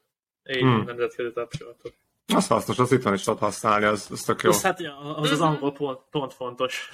[0.49, 0.83] Így, hmm.
[0.85, 1.93] nemzetközi kapcsolatok.
[2.33, 4.49] Az hasznos, az itt van is tudod használni, az, az tök jó.
[4.49, 4.81] Az, hát,
[5.15, 6.89] az az angol pont, pont fontos.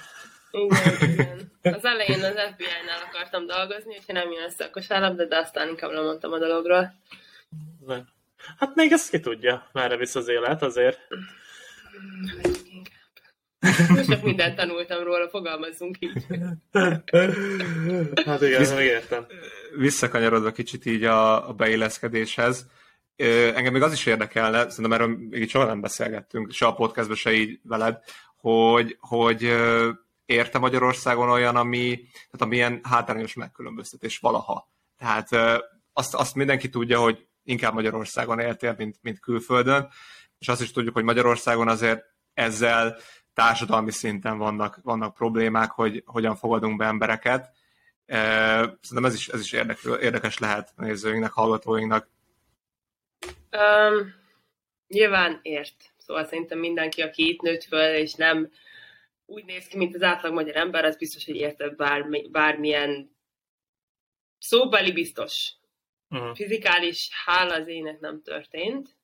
[0.50, 1.50] Igen, igen.
[1.76, 5.90] Az elején az FBI-nál akartam dolgozni, hogyha nem jön össze a kosárlabda, de aztán inkább
[5.90, 6.94] lemondtam a dologról.
[8.58, 10.98] Hát még ezt ki tudja, merre visz az élet azért.
[13.88, 16.26] Most csak mindent tanultam róla, fogalmazzunk így.
[18.24, 19.26] hát igen, Visz, megértem.
[19.76, 22.66] Visszakanyarodva kicsit így a, a beilleszkedéshez,
[23.16, 27.32] engem még az is érdekelne, szerintem erről még soha nem beszélgettünk, se a podcastban, se
[27.32, 27.98] így veled,
[28.36, 29.42] hogy, hogy
[30.24, 34.70] érte Magyarországon olyan, ami, tehát amilyen hátrányos megkülönböztetés valaha.
[34.98, 35.28] Tehát
[35.92, 39.88] azt, azt mindenki tudja, hogy inkább Magyarországon éltél, mint, mint külföldön,
[40.38, 42.96] és azt is tudjuk, hogy Magyarországon azért ezzel
[43.34, 47.50] társadalmi szinten vannak, vannak problémák, hogy hogyan fogadunk be embereket.
[48.06, 49.52] Szerintem ez is, ez is
[50.00, 52.08] érdekes, lehet nézőinknek, hallgatóinknak.
[53.56, 54.14] Um,
[54.88, 55.92] nyilván ért.
[55.96, 58.52] Szóval szerintem mindenki, aki itt nőtt föl, és nem
[59.26, 63.16] úgy néz ki, mint az átlag magyar ember, az biztos, hogy érte bármi, bármilyen
[64.38, 65.52] szóbeli biztos.
[66.08, 66.34] Uh-huh.
[66.34, 68.96] Fizikális hála az ének nem történt.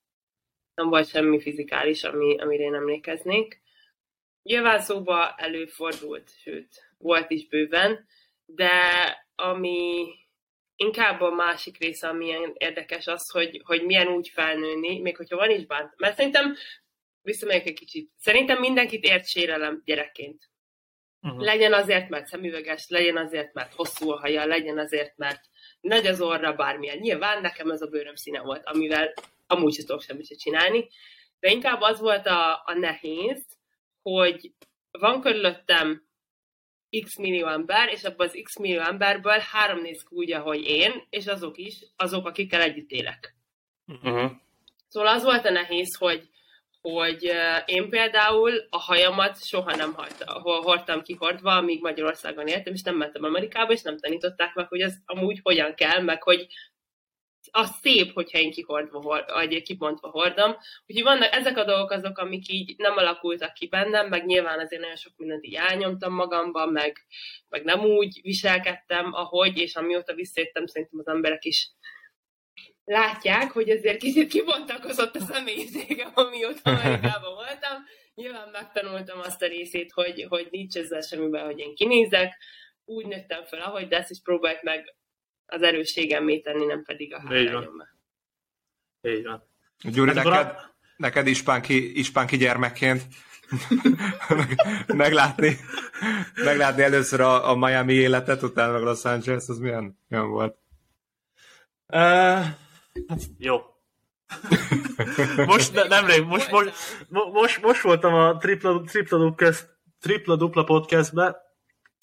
[0.75, 3.61] Nem volt semmi fizikális, ami, amire én emlékeznék.
[4.43, 8.07] Nyilván szóba előfordult, sőt, volt is bőven,
[8.45, 8.71] de
[9.35, 10.09] ami
[10.79, 15.51] inkább a másik része, ami érdekes az, hogy, hogy milyen úgy felnőni, még hogyha van
[15.51, 15.93] is bánt.
[15.97, 16.57] Mert szerintem,
[17.23, 20.51] visszamegyek egy kicsit, szerintem mindenkit ért sérelem gyerekként.
[21.21, 21.43] Uh-huh.
[21.43, 25.41] Legyen azért, mert szemüveges, legyen azért, mert hosszú a haja, legyen azért, mert
[25.81, 26.99] nagy az orra, bármilyen.
[26.99, 29.15] Nyilván nekem ez a bőröm színe volt, amivel
[29.47, 30.89] amúgy sem tudok semmit csinálni,
[31.41, 33.47] de inkább az volt a, a nehéz,
[34.03, 34.53] hogy
[34.91, 36.08] van körülöttem
[37.05, 40.93] x millió ember, és abban az x millió emberből három néz ki úgy, ahogy én,
[41.11, 43.37] és azok is, azok, akikkel együtt élek.
[43.87, 44.31] Uh-huh.
[44.89, 46.29] Szóval az volt a nehéz, hogy
[46.81, 47.33] hogy
[47.65, 49.97] én például a hajamat soha nem
[50.43, 54.95] hordtam kihordva, amíg Magyarországon éltem, és nem mentem Amerikába, és nem tanították meg, hogy ez
[55.05, 56.47] amúgy hogyan kell, meg hogy
[57.51, 60.57] az szép, hogyha én kihordva, vagy kipontva hordom.
[60.87, 64.81] Úgyhogy vannak ezek a dolgok azok, amik így nem alakultak ki bennem, meg nyilván azért
[64.81, 67.07] nagyon sok mindent így elnyomtam magamban, meg,
[67.49, 71.71] meg nem úgy viselkedtem, ahogy, és amióta visszajöttem, szerintem az emberek is
[72.85, 77.85] látják, hogy azért kicsit kibontakozott a személyiségem, amióta Amerikában voltam.
[78.15, 82.35] Nyilván megtanultam azt a részét, hogy, hogy nincs ezzel semmiben, hogy én kinézek.
[82.85, 84.97] Úgy nőttem fel, ahogy, de ezt is próbáljuk meg
[85.49, 87.87] az erősségemmé tenni, nem pedig a hátrányomba.
[89.03, 89.43] Így van.
[89.83, 90.75] Gyuri, neked, a...
[90.97, 93.03] neked ispánki, ispánki gyermekként
[94.87, 95.57] meglátni,
[96.35, 100.57] meglátni először a, a Miami életet, utána meg Los Angeles, az milyen, milyen volt?
[101.87, 102.45] Uh,
[103.07, 103.61] Hát, jó.
[105.47, 106.73] most ne, nemrég, most, most,
[107.09, 109.53] most, most voltam a tripla, tripla, dupla,
[110.01, 111.37] tripla dupla podcastben,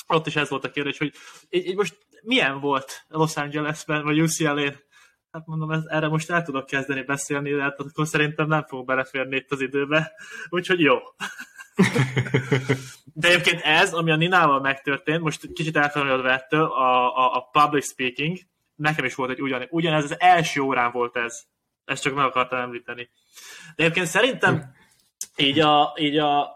[0.07, 1.13] ott is ez volt a kérdés, hogy
[1.49, 4.83] így, így most milyen volt Los Angelesben, vagy UCLA-n?
[5.31, 8.85] Hát mondom, ez, erre most el tudok kezdeni beszélni, de hát akkor szerintem nem fog
[8.85, 10.11] beleférni itt az időbe.
[10.49, 10.97] Úgyhogy jó.
[13.13, 17.89] De egyébként ez, ami a Ninával megtörtént, most kicsit elfelelődve ettől, a, a, a public
[17.89, 18.37] speaking,
[18.75, 21.43] nekem is volt egy ugyan, ugyanez az első órán volt ez.
[21.85, 23.09] Ezt csak meg akartam említeni.
[23.75, 24.73] De egyébként szerintem
[25.35, 26.55] így a, így a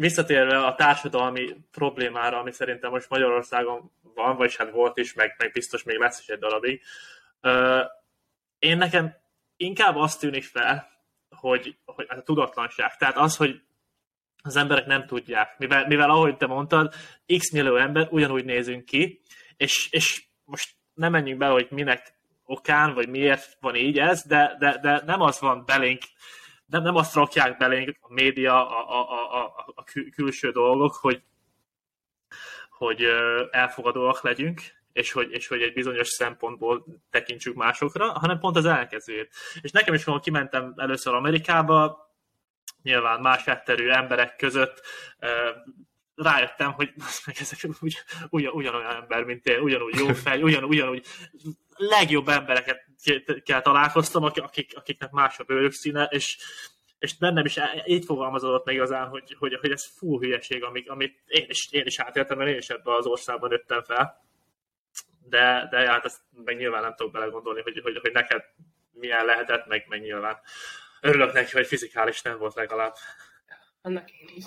[0.00, 5.52] visszatérve a társadalmi problémára, ami szerintem most Magyarországon van, vagy hát volt is, meg, meg
[5.52, 6.82] biztos még lesz is egy darabig,
[8.58, 9.14] én nekem
[9.56, 10.88] inkább azt tűnik fel,
[11.28, 12.96] hogy, hogy a tudatlanság.
[12.96, 13.62] Tehát az, hogy
[14.42, 15.58] az emberek nem tudják.
[15.58, 16.94] Mivel, mivel ahogy te mondtad,
[17.38, 19.20] x millió ember ugyanúgy nézünk ki,
[19.56, 24.56] és, és most nem menjünk be, hogy minek okán, vagy miért van így ez, de,
[24.58, 26.02] de, de nem az van belénk,
[26.70, 31.22] nem, nem azt rakják belénk a média, a, a, a, a külső dolgok, hogy,
[32.70, 33.06] hogy
[33.50, 34.60] elfogadóak legyünk,
[34.92, 39.34] és hogy, és hogy egy bizonyos szempontból tekintsük másokra, hanem pont az elkezőjét.
[39.60, 42.08] És nekem is, amikor kimentem először Amerikába,
[42.82, 44.82] nyilván más etterű emberek között
[46.14, 46.92] rájöttem, hogy
[47.24, 51.06] ezek ugy, ugyan, ugyanolyan ember, mint én, ugyanúgy jó fej, ugyan, ugyanúgy
[51.80, 52.86] legjobb embereket
[53.44, 56.38] kell találkoztam, akik, akiknek más a bőrszíne, és,
[56.98, 61.22] és bennem is így fogalmazódott meg igazán, hogy, hogy, hogy ez full hülyeség, amit, amit
[61.26, 64.28] én, is, én is átéltem, mert én is ebben az országban nőttem fel.
[65.28, 68.42] De, de hát ezt meg nyilván nem tudok belegondolni, hogy, hogy, hogy neked
[68.92, 70.40] milyen lehetett, meg, meg nyilván
[71.00, 72.94] örülök neki, hogy fizikális nem volt legalább.
[73.82, 74.44] Annak én is.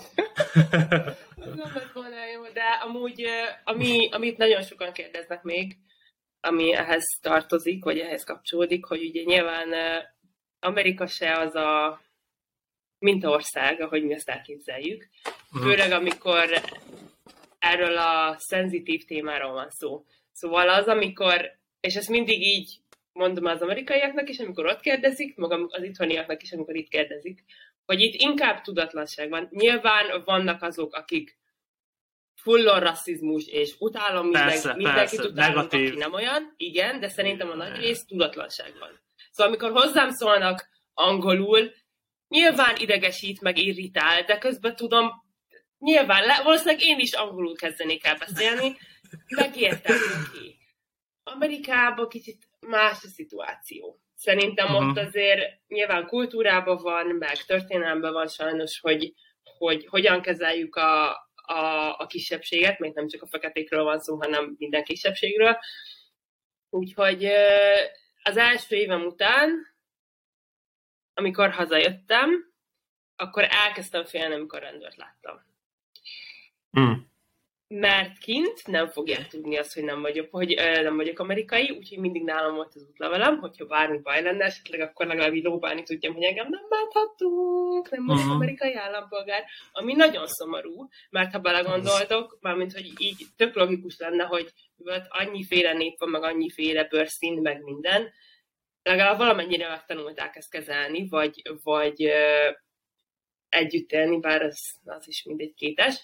[1.55, 3.25] nem lett volna jó, de amúgy,
[3.63, 5.77] ami, amit nagyon sokan kérdeznek még,
[6.45, 9.69] ami ehhez tartozik, vagy ehhez kapcsolódik, hogy ugye nyilván
[10.59, 12.01] Amerika se az a
[12.99, 15.09] mintaország, ahogy mi ezt elképzeljük.
[15.51, 15.63] Mhm.
[15.63, 16.61] Főleg, amikor
[17.59, 20.05] erről a szenzitív témáról van szó.
[20.31, 22.79] Szóval az, amikor, és ezt mindig így
[23.11, 27.43] mondom az amerikaiaknak is, amikor ott kérdezik, meg az itthoniaknak is, amikor itt kérdezik,
[27.85, 29.47] hogy itt inkább tudatlanság van.
[29.51, 31.37] Nyilván vannak azok, akik
[32.43, 35.87] fullon rasszizmus, és utálom persze, mindenki, mindenkit persze, utálom, negatív.
[35.87, 39.01] aki nem olyan, igen, de szerintem a nagy rész tudatlanság van.
[39.31, 41.71] Szóval amikor hozzám szólnak angolul,
[42.27, 45.11] nyilván idegesít, meg irritál, de közben tudom,
[45.79, 48.77] nyilván, le, valószínűleg én is angolul kezdenék el beszélni,
[49.35, 49.97] megértem,
[50.33, 50.57] ki.
[51.23, 53.99] Amerikában kicsit más a szituáció.
[54.15, 54.89] Szerintem uh-huh.
[54.89, 59.13] ott azért nyilván kultúrában van, meg történelemben van sajnos, hogy,
[59.57, 64.55] hogy hogyan kezeljük a, a, a kisebbséget, még nem csak a feketékről van szó, hanem
[64.57, 65.57] minden kisebbségről.
[66.69, 67.25] Úgyhogy
[68.23, 69.75] az első évem után,
[71.13, 72.53] amikor hazajöttem,
[73.15, 75.45] akkor elkezdtem félni, amikor rendőrt láttam.
[76.79, 76.93] Mm
[77.75, 82.23] mert kint nem fogják tudni azt, hogy nem vagyok, hogy nem vagyok amerikai, úgyhogy mindig
[82.23, 86.23] nálam volt az útlevelem, hogyha bármi baj lenne, esetleg akkor legalább így lóbálni tudjam, hogy
[86.23, 88.35] engem nem bánthatunk, nem vagyok uh-huh.
[88.35, 94.53] amerikai állampolgár, ami nagyon szomorú, mert ha belegondoltok, mármint, hogy így tök logikus lenne, hogy
[94.75, 98.11] mivel annyiféle nép van, meg annyiféle bőrszín, meg minden,
[98.83, 102.11] legalább valamennyire megtanulták ezt kezelni, vagy, vagy
[103.49, 106.01] együtt élni, bár az, az is mindegy kétes,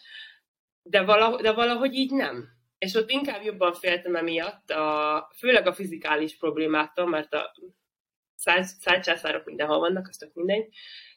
[0.83, 2.47] de, valahogy, de valahogy így nem.
[2.77, 7.51] És ott inkább jobban féltem emiatt, a, főleg a fizikális problémáktól, mert a
[8.79, 10.67] szájcsászárok mindenhol vannak, az tök mindegy.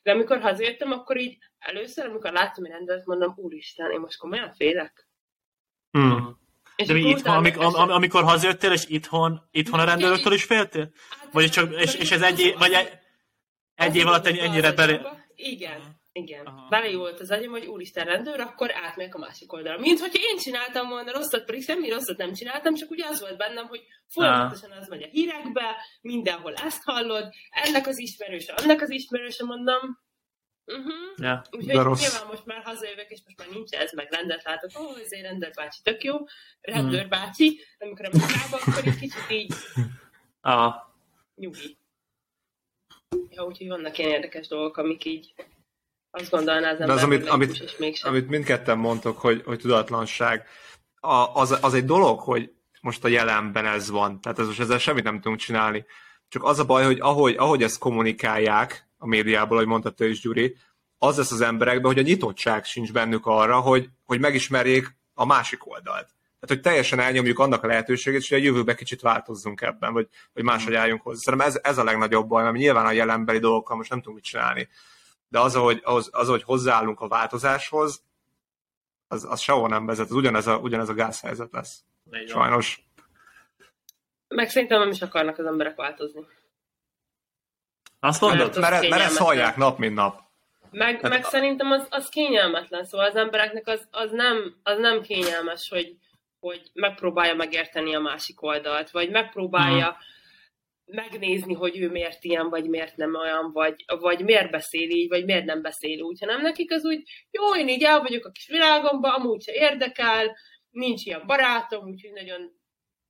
[0.03, 4.53] De amikor hazajöttem, akkor így először, amikor láttam egy rendőrt, mondom, úristen, én most komolyan
[4.55, 5.09] félek.
[5.91, 6.41] Hmm.
[6.77, 10.93] És De mi itthon, amikor, am, amikor hazajöttél, és itthon, itthon a rendőröktől is féltél?
[11.11, 12.89] Hát, vagy, csak, és, és ez egy, vagy egy,
[13.75, 15.01] egy év alatt ennyire belé...
[15.35, 16.01] Igen.
[16.13, 16.47] Igen.
[16.47, 16.69] Aha.
[16.69, 19.81] Belejött az agyam, hogy úristen rendőr, akkor átmegyek a másik oldalra.
[19.81, 23.37] Mint hogy én csináltam volna rosszat, pedig semmi rosszat nem csináltam, csak ugye az volt
[23.37, 28.91] bennem, hogy folyamatosan az megy a hírekbe, mindenhol ezt hallod, ennek az ismerőse, annak az
[28.91, 30.01] ismerőse, mondom,
[30.65, 30.93] Uh-huh.
[31.17, 32.01] Ja, Úgyhogy rossz.
[32.01, 35.13] nyilván most már hazajövök, és most már nincs ez, meg rendet látok, ó, oh, ez
[35.13, 36.17] egy rendőr bácsi, tök jó,
[36.61, 39.55] rendőr bácsi, amikor a munkába, akkor egy kicsit így
[40.41, 40.75] ah.
[41.35, 41.77] nyugi.
[43.31, 45.35] Ja, úgyhogy vannak ilyen érdekes dolgok, amik így
[46.15, 48.11] azt gondolná az De ember, az, amit, amit, mégsem.
[48.11, 50.47] amit mindketten mondtok, hogy, hogy tudatlanság,
[51.01, 54.21] a, az, az egy dolog, hogy most a jelenben ez van.
[54.21, 55.85] Tehát ez most ezzel semmit nem tudunk csinálni.
[56.29, 60.21] Csak az a baj, hogy ahogy, ahogy ezt kommunikálják a médiából, ahogy mondta te is,
[60.21, 60.57] Gyuri,
[60.99, 65.67] az lesz az emberekben, hogy a nyitottság sincs bennük arra, hogy, hogy megismerjék a másik
[65.67, 66.15] oldalt.
[66.41, 70.45] Tehát, hogy teljesen elnyomjuk annak a lehetőségét, hogy a jövőben kicsit változzunk ebben, vagy, vagy
[70.45, 71.19] máshogy álljunk hozzá.
[71.19, 74.25] Szerintem ez, ez a legnagyobb baj, mert nyilván a jelenbeli dolgokkal most nem tudunk mit
[74.25, 74.69] csinálni.
[75.33, 78.03] De az, ahogy, az, az, ahogy hozzáállunk a változáshoz,
[79.09, 80.05] az, az sehol nem vezet.
[80.11, 81.83] Az ugyanez a, ugyanez a gázhelyzet lesz.
[82.05, 82.27] Van.
[82.27, 82.85] Sajnos.
[84.29, 86.27] Meg szerintem nem is akarnak az emberek változni.
[88.01, 88.57] Azt Mert mondod?
[88.57, 90.21] az Mert, mert ezt hallják nap, mint nap.
[90.71, 94.79] Meg, Hát meg a- szerintem az, az kényelmetlen, szóval az embereknek az, az, nem, az
[94.79, 95.97] nem kényelmes, hogy,
[96.41, 99.99] hogy megpróbálja megérteni a másik oldalt, vagy megpróbálja Mhm.
[100.85, 105.25] Megnézni, hogy ő miért ilyen, vagy miért nem olyan, vagy, vagy miért beszél így, vagy
[105.25, 108.47] miért nem beszél úgy, hanem nekik az úgy, jó, én így el vagyok a kis
[108.49, 110.37] világomban, amúgy se érdekel,
[110.71, 112.53] nincs ilyen barátom, úgyhogy nagyon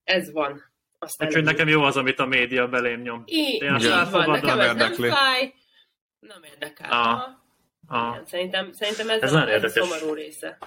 [0.05, 0.71] ez van.
[0.99, 3.23] Aztán Úgyhogy nekem jó az, amit a média belém nyom.
[3.27, 5.09] így, Én így azt van, nekem nem ez nem érdekli.
[5.09, 5.53] fáj,
[6.19, 6.91] nem érdekel.
[6.91, 7.09] Ah.
[7.09, 7.41] Aha.
[7.87, 8.13] Ah.
[8.15, 9.73] Igen, szerintem, szerintem ez, Ez a, a érdekes.
[9.89, 10.59] szomorú része.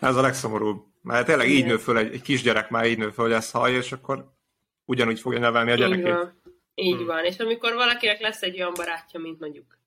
[0.00, 0.84] Ez a legszomorúbb.
[1.02, 1.68] Mert tényleg így Igen.
[1.68, 4.34] nő föl, egy, egy kisgyerek már így nő föl, hogy ezt hallja, és akkor
[4.86, 6.04] ugyanúgy fogja nevelni a Így gyerekét.
[6.04, 6.42] van.
[6.74, 7.06] Így Hmm.
[7.06, 7.24] van.
[7.24, 9.78] És amikor valakinek lesz egy olyan barátja, mint mondjuk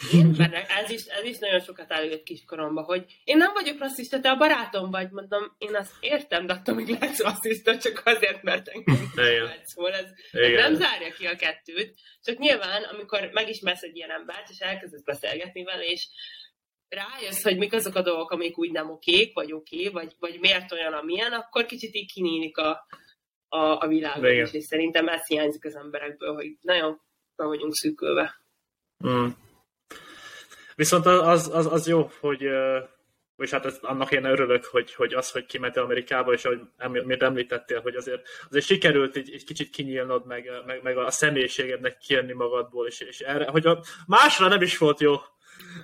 [0.12, 4.20] én, mert ez is, ez is nagyon sokat előjött kiskoromban, hogy én nem vagyok rasszista,
[4.20, 8.42] te a barátom vagy, mondom, én azt értem, de attól még lehetsz rasszista, csak azért,
[8.42, 9.12] mert engem.
[9.64, 14.50] Szóval ez, ez nem zárja ki a kettőt, csak nyilván, amikor megismersz egy ilyen embert,
[14.50, 16.08] és elkezdesz beszélgetni vele, és
[16.88, 20.72] rájössz, hogy mik azok a dolgok, amik úgy nem okék, vagy oké, vagy, vagy miért
[20.72, 22.86] olyan, amilyen, akkor kicsit így kinyílik a,
[23.52, 24.44] a, a világ Igen.
[24.44, 27.00] is, és szerintem ez hiányzik az emberekből, hogy nagyon
[27.36, 28.40] be vagyunk szűkölve.
[29.06, 29.26] Mm.
[30.74, 32.42] Viszont az, az, az jó, hogy
[33.36, 37.22] és hát ez, annak én örülök, hogy, hogy az, hogy kimentél Amerikába, és ahogy amit
[37.22, 42.32] említettél, hogy azért, azért sikerült egy, egy kicsit kinyílnod, meg, meg, meg a személyiségednek kijönni
[42.32, 45.16] magadból, és, és erre, hogy a másra nem is volt jó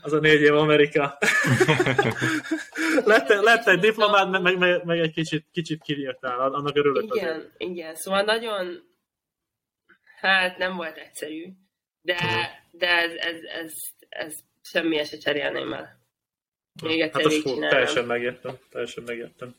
[0.02, 1.18] az a négy év Amerika.
[3.04, 7.26] lett, lett egy diplomád, meg, meg, meg, egy kicsit, kicsit kinyíltál, annak örülök azért.
[7.26, 8.82] Igen, igen, szóval nagyon,
[10.20, 11.44] hát nem volt egyszerű,
[12.02, 12.16] de,
[12.70, 13.72] de ez, ez, ez,
[14.08, 16.00] ez semmi se cserélném el.
[16.82, 19.54] Még egyszer Hát azt fú, teljesen megértem, teljesen megértem.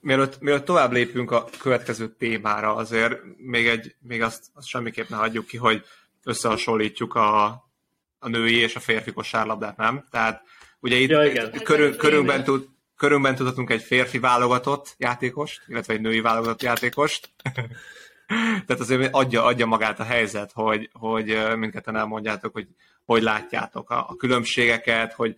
[0.00, 5.16] Mielőtt, mielőtt tovább lépünk a következő témára, azért még, egy, még azt, azt semmiképp ne
[5.16, 5.84] hagyjuk ki, hogy
[6.24, 7.69] összehasonlítjuk a,
[8.20, 10.04] a női és a férfi kosárlabdát, nem?
[10.10, 10.42] Tehát
[10.80, 11.54] ugye itt Ja, igen.
[11.54, 12.42] itt körül, félre.
[12.42, 17.30] tud, körünkben tudhatunk egy férfi válogatott játékost, illetve egy női válogatott játékost.
[18.66, 22.66] Tehát azért adja, adja magát a helyzet, hogy, hogy mindketten elmondjátok, hogy
[23.10, 25.36] hogy látjátok a, a különbségeket, hogy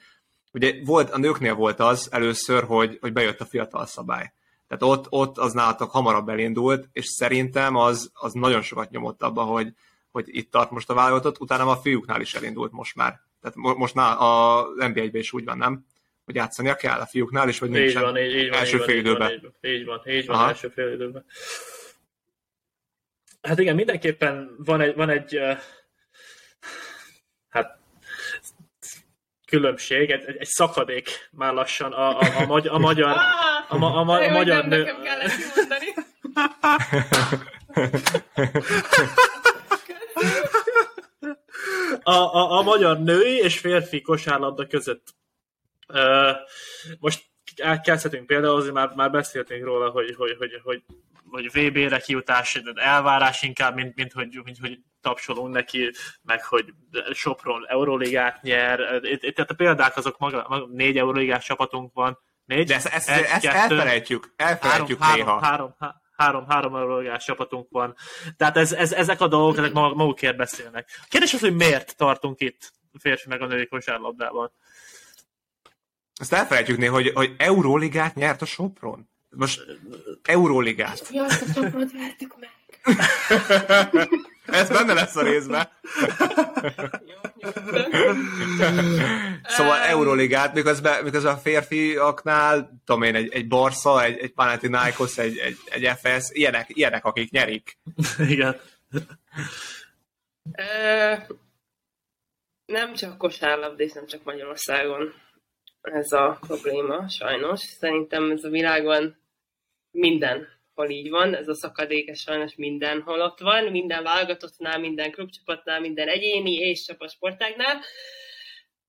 [0.52, 4.32] ugye volt, a nőknél volt az először, hogy, hogy bejött a fiatal szabály.
[4.68, 9.42] Tehát ott, ott az nálatok hamarabb elindult, és szerintem az, az nagyon sokat nyomott abba,
[9.42, 9.72] hogy,
[10.12, 13.20] hogy itt tart most a válogatott, utána a fiúknál is elindult most már.
[13.40, 15.86] Tehát mo- most már a NBA-ben is úgy van, nem?
[16.24, 18.82] Hogy játszania kell a fiúknál is, vagy Így nincsen van, így, így van, első így
[18.84, 19.30] fél így van, időben.
[19.32, 20.48] így van, így van, így van Aha.
[20.48, 21.24] első fél időben.
[23.42, 25.58] Hát igen, mindenképpen van egy, van egy uh,
[27.48, 27.78] hát
[29.46, 33.16] különbség, egy, egy, egy szakadék már lassan a, a, a, magy, a magyar,
[33.68, 34.82] a, ma- a, ma- a magyar nem nő...
[34.82, 35.86] nekem kellett kimondani.
[42.02, 45.14] a, a, a magyar női és férfi kosárlabda között.
[46.98, 47.24] Most
[47.56, 50.82] elkezdhetünk például, azért már, már beszéltünk róla, hogy, hogy, hogy, hogy,
[51.30, 56.64] hogy VB-re kijutás, elvárás inkább, mint, mint, hogy, mint hogy tapsolunk neki, meg hogy
[57.12, 59.00] Sopron Euróligát nyer.
[59.20, 62.18] Itt a példák azok maga, maga négy Euróligás csapatunk van.
[62.44, 62.66] Négy?
[62.66, 65.40] De ezt, ezt, Egy, ezt kettő, elfelejtjük, három, elfelejtjük három, néha.
[65.44, 67.94] három, há- három, három eurógás csapatunk van.
[68.36, 70.88] Tehát ez, ez, ezek a dolgok, ezek mag- magukért beszélnek.
[71.02, 74.52] A kérdés az, hogy miért tartunk itt a férfi meg a női kosárlabdában.
[76.14, 79.08] Ezt elfelejtjük néha, hogy, hogy Euróligát nyert a Sopron.
[79.30, 79.64] Most
[80.22, 81.10] Euróligát.
[81.10, 82.50] Mi azt a csapat vertük meg?
[84.52, 85.68] Ez benne lesz a részben.
[89.46, 89.88] Szóval Em.
[89.88, 95.56] Euróligát, miközben, miközben a férfiaknál, tudom én, egy, egy Barca, egy, egy Panathinaikos, egy, egy,
[95.70, 97.78] egy FS, ilyenek, ilyenek, akik nyerik.
[98.18, 98.60] Igen.
[102.66, 105.12] Nem csak kosárlabda, és nem csak Magyarországon
[105.80, 107.60] ez a probléma, sajnos.
[107.60, 109.16] Szerintem ez a világon
[109.90, 115.10] minden hol így van, ez a szakadék ez sajnos mindenhol ott van, minden válogatottnál, minden
[115.10, 117.80] klubcsapatnál, minden egyéni és csapasportágnál.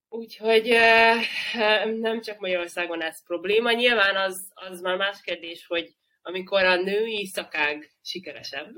[0.09, 0.67] Úgyhogy
[1.99, 3.71] nem csak Magyarországon ez probléma.
[3.71, 8.73] Nyilván az, az már más kérdés, hogy amikor a női szakág sikeresebb,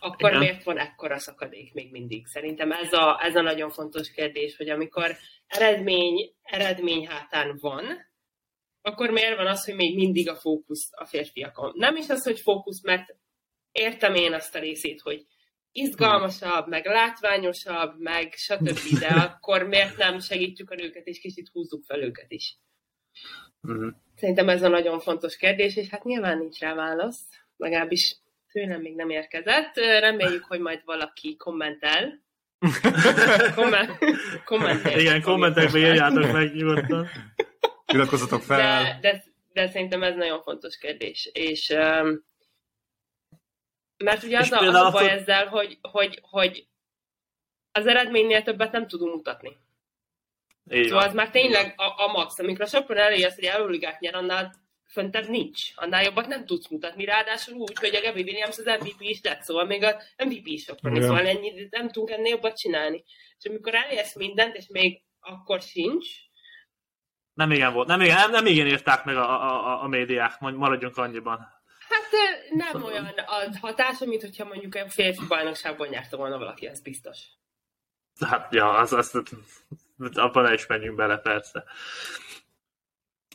[0.00, 0.40] akkor Igen.
[0.40, 2.26] miért van ekkora szakadék még mindig?
[2.26, 5.16] Szerintem ez a, ez a nagyon fontos kérdés, hogy amikor
[5.46, 7.84] eredmény, eredmény hátán van,
[8.86, 11.72] akkor miért van az, hogy még mindig a fókusz a férfiakon?
[11.76, 13.16] Nem is az, hogy fókusz, mert
[13.72, 15.26] értem én azt a részét, hogy
[15.72, 21.84] izgalmasabb, meg látványosabb, meg stb., de akkor miért nem segítjük a nőket, és kicsit húzzuk
[21.84, 22.56] fel őket is?
[23.62, 23.92] Uh-huh.
[24.16, 28.16] Szerintem ez a nagyon fontos kérdés, és hát nyilván nincs rá válasz, legalábbis
[28.52, 29.74] tőlem még nem érkezett.
[29.76, 32.24] Reméljük, hogy majd valaki kommentel.
[33.54, 33.98] Komment,
[34.44, 34.98] kommentel.
[34.98, 37.08] Igen, kommentekben írjátok meg nyugodtan.
[37.92, 38.58] Iratkozzatok fel.
[38.58, 41.30] De, de, de szerintem ez nagyon fontos kérdés.
[41.32, 42.24] És um,
[43.96, 46.66] mert ugye az, a, az a baj ezzel, hogy, hogy, hogy
[47.72, 49.56] az eredménynél többet nem tudunk mutatni.
[50.70, 51.08] Így szóval van.
[51.08, 52.38] az már tényleg a, a max.
[52.38, 54.54] Amikor a Sopron elérsz, hogy Euróligát nyer, annál
[54.86, 55.70] föntebb nincs.
[55.74, 57.04] Annál jobbat nem tudsz mutatni.
[57.04, 60.62] Ráadásul úgy, hogy a Gabi Williams az MVP is lett, szóval még a MVP is
[60.62, 63.04] Sopron, szóval ennyi, nem tudunk ennél jobbat csinálni.
[63.38, 66.08] És amikor elérsz mindent, és még akkor sincs,
[67.36, 67.88] nem igen volt.
[67.88, 71.38] Nem igen, nem, nem igen írták meg a, a, a médiák, maradjunk annyiban.
[71.88, 72.10] Hát
[72.50, 72.90] nem szóval.
[72.90, 77.18] olyan a hatása, mint hogyha mondjuk a férfi bajnokságban nyerte volna valaki, ez biztos.
[78.20, 79.22] Hát, ja, az, az,
[80.14, 81.64] abban ne is menjünk bele, persze.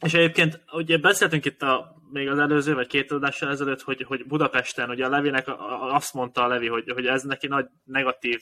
[0.02, 4.26] És egyébként, ugye beszéltünk itt a, még az előző, vagy két adással ezelőtt, hogy, hogy
[4.26, 5.48] Budapesten, ugye a Levinek
[5.80, 8.42] azt mondta a Levi, hogy, hogy ez neki nagy negatív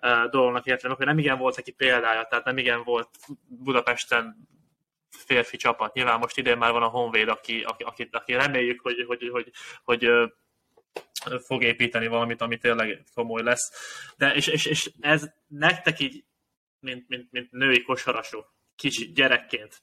[0.00, 3.08] uh, dolognak értve, hogy nem igen volt neki példája, tehát nem igen volt
[3.48, 4.54] Budapesten
[5.16, 5.94] férfi csapat.
[5.94, 9.52] Nyilván most idén már van a Honvéd, aki, aki, aki, reméljük, hogy, hogy, hogy,
[9.84, 13.70] hogy, hogy fog építeni valamit, ami tényleg komoly lesz.
[14.16, 16.24] De és, és, és ez nektek így,
[16.78, 19.82] mint, mint, mint női kosarasok, kicsi gyerekként,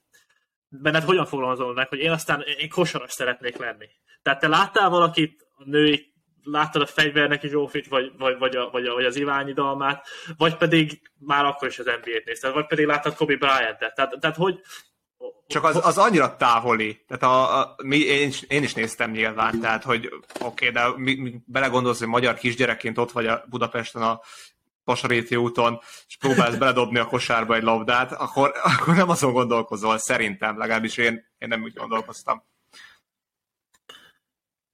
[0.68, 3.88] benned hogyan fogalmazol meg, hogy én aztán én kosaras szeretnék lenni?
[4.22, 6.14] Tehát te láttál valakit a női
[6.44, 10.08] láttad a fegyvernek Zsófit, vagy, vagy, vagy, a, vagy, a, vagy az Iványi dalmát,
[10.38, 13.96] vagy pedig már akkor is az NBA-t nézted, vagy pedig láttad Kobe Bryant-et.
[13.96, 14.60] Tehát, tehát hogy,
[15.48, 17.04] csak az, az annyira távoli.
[17.08, 20.06] Tehát a, a, mi, én, is, én is néztem nyilván, tehát hogy
[20.40, 24.22] oké, okay, de mi, mi belegondolsz, hogy magyar kisgyerekként ott vagy a Budapesten a
[24.84, 30.58] Pasaréti úton, és próbálsz beledobni a kosárba egy labdát, akkor, akkor nem azon gondolkozol, szerintem,
[30.58, 32.44] legalábbis én, én nem úgy gondolkoztam.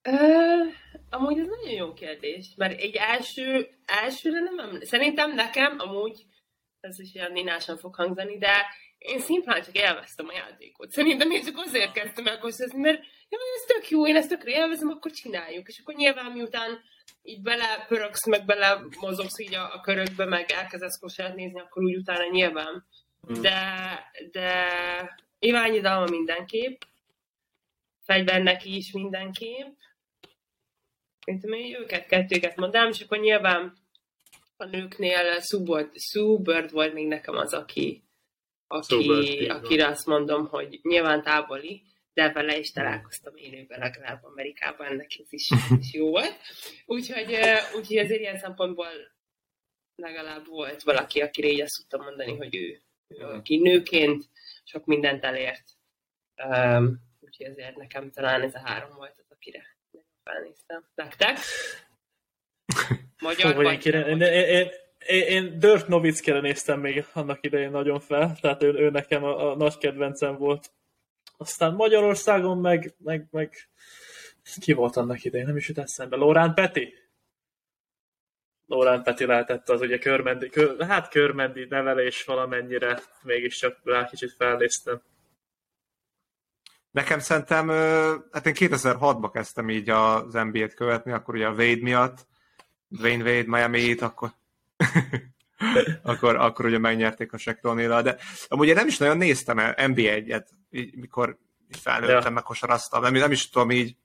[0.10, 0.74] Uh,
[1.10, 5.00] amúgy ez nagyon jó kérdés, mert egy első, elsőre nem emlékszem.
[5.00, 6.26] Szerintem nekem amúgy,
[6.80, 8.66] ez is ilyen ninásan fog hangzani, de
[9.00, 10.92] én szimplán csak élveztem a játékot.
[10.92, 14.52] Szerintem én csak azért kezdtem el koszozni, mert ja, ez tök jó, én ezt tökre
[14.52, 15.68] élvezem, akkor csináljuk.
[15.68, 16.82] És akkor nyilván miután
[17.24, 21.96] így belepöröksz, meg bele mozogsz így a, a körökbe, meg elkezdesz kosát nézni, akkor úgy
[21.96, 22.86] utána nyilván.
[23.28, 23.42] Hmm.
[23.42, 23.60] De,
[24.32, 24.70] de
[25.40, 26.82] Iványi Dalma mindenképp,
[28.06, 29.78] fegyvernek is mindenképp.
[31.26, 33.78] Szerintem én őket, kettőket mondám, és akkor nyilván
[34.58, 35.40] a nőknél
[35.94, 38.04] Sue Bird volt még nekem az, aki,
[38.72, 45.12] aki, akire azt mondom, hogy nyilván távoli, de vele is találkoztam élőben, legalább Amerikában, ennek
[45.20, 45.50] ez is,
[45.80, 46.36] is jó volt.
[46.86, 47.40] Úgyhogy,
[47.76, 48.88] úgyhogy azért ilyen szempontból
[49.96, 54.30] legalább volt valaki, akire így azt tudtam mondani, hogy ő, ő aki nőként
[54.64, 55.64] sok mindent elért.
[56.48, 59.78] Um, úgyhogy azért nekem talán ez a három volt az, akire
[60.24, 60.90] felnéztem.
[60.96, 61.38] Nektek?
[63.20, 63.86] Magyar vagy?
[63.86, 64.70] Én, én, én,
[65.08, 69.52] én, én Dirk Nowitzkire néztem még annak idején nagyon fel, tehát ő, ő nekem a,
[69.52, 70.72] a nagy kedvencem volt.
[71.38, 73.70] Aztán Magyarországon meg, meg, meg
[74.62, 76.16] ki volt annak idején, nem is jut eszembe.
[76.16, 76.94] Lórán Peti?
[78.66, 85.02] Lórán Peti lehetett az ugye körmendi, kör, hát körmendi nevelés valamennyire, mégiscsak rá kicsit felnéztem.
[86.92, 87.68] Nekem szerintem,
[88.32, 92.28] hát én 2006-ban kezdtem így az NBA-t követni, akkor ugye a Wade miatt,
[92.88, 94.30] Dwayne Wade, miami akkor
[96.02, 98.18] akkor, akkor ugye megnyerték a Sektonéla, de
[98.48, 101.38] amúgy én nem is nagyon néztem el NBA egyet, így, mikor
[101.76, 102.30] így felnőttem, ja.
[102.30, 103.96] meg kosaraztam, nem, nem is tudom így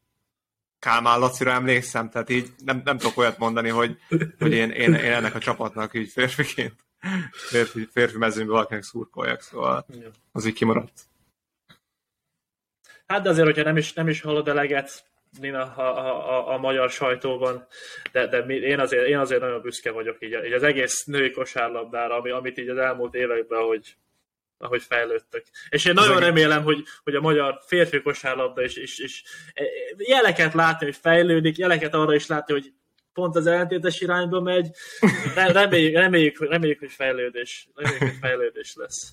[0.78, 3.98] Kálmán Lacira emlékszem, tehát így nem, nem tudok olyat mondani, hogy,
[4.38, 6.84] hogy én, én, én ennek a csapatnak így férfiként
[7.30, 9.86] férfi, férfi mezőnben valakinek szurkoljak, szóval
[10.32, 11.02] az így kimaradt.
[13.06, 15.04] Hát de azért, hogyha nem is, nem is hallod eleget
[15.40, 17.66] Nina a, a, a, a magyar sajtóban,
[18.12, 21.30] de, de mi, én, azért, én azért nagyon büszke vagyok így, így az egész női
[21.30, 23.96] kosárlabdára, ami, amit így az elmúlt években, hogy
[24.58, 25.44] ahogy fejlődtök.
[25.68, 29.22] És én nagyon remélem, hogy, hogy a magyar férfi kosárlabda is, is, is
[29.54, 29.66] eh,
[29.96, 32.72] jeleket látni, hogy fejlődik, jeleket arra is látni, hogy
[33.12, 34.68] pont az ellentétes irányba megy.
[35.34, 39.12] Re- Reméljük, reméljük, hogy- reméljük, hogy fejlődés, reméljük, hogy fejlődés lesz.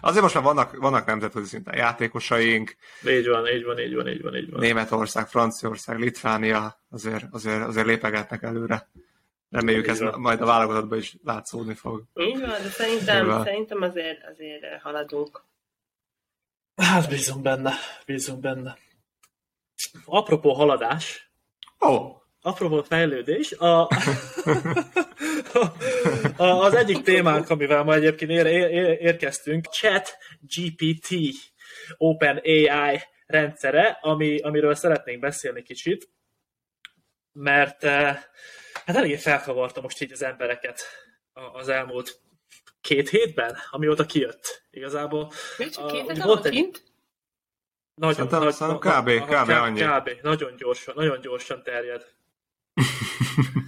[0.00, 2.76] Azért most már vannak, vannak nemzetközi szinten játékosaink,
[3.06, 4.60] Így van, így van, így van, így van, így van.
[4.60, 8.88] Németország, Franciaország, Litvánia azért, azért, azért lépegetnek előre.
[9.50, 12.04] Reméljük ez majd a válogatotban is látszódni fog.
[12.14, 15.42] Így van, de szerintem, szerintem azért, azért haladunk.
[16.76, 17.72] Hát bízunk benne,
[18.06, 18.76] bízunk benne.
[20.04, 21.30] Apropó haladás,
[21.80, 23.88] Ó, oh, apropó fejlődés, a,
[26.42, 31.08] az egyik témánk, amivel ma egyébként ér, ér, érkeztünk, Chat GPT
[31.96, 36.08] Open AI rendszere, ami, amiről szeretnénk beszélni kicsit,
[37.32, 38.22] mert eh,
[38.84, 40.80] hát eléggé felkavarta most így az embereket
[41.32, 42.20] a- az elmúlt
[42.80, 44.62] két hétben, amióta kijött.
[44.70, 45.32] Igazából
[45.74, 46.82] A- két hete volt egy- kint?
[47.94, 49.30] nagyon, Szerintem- nagy, szerintem na- kb.
[49.30, 49.50] na- kb.
[49.50, 49.80] annyi.
[49.80, 50.22] kb.
[50.22, 52.06] Nagyon gyorsan, nagyon gyorsan terjed.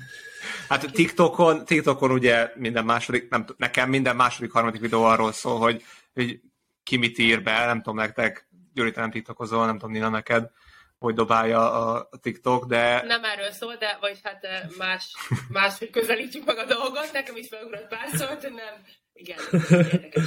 [0.80, 5.84] hát TikTokon, TikTokon ugye minden második, nem, nekem minden második, harmadik videó arról szól, hogy,
[6.14, 6.40] hogy
[6.82, 10.50] ki mit ír be, nem tudom nektek, Gyuri, te nem TikTokozol, nem tudom Nina neked,
[10.98, 15.14] hogy dobálja a, TikTok, de Nem erről szól, de vagy hát eh, más,
[15.48, 17.12] máshogy közelítjük meg a dolgot.
[17.12, 18.84] Nekem is felugrott pár szót, hogy nem.
[19.12, 19.38] Igen,
[19.70, 20.24] érdekes.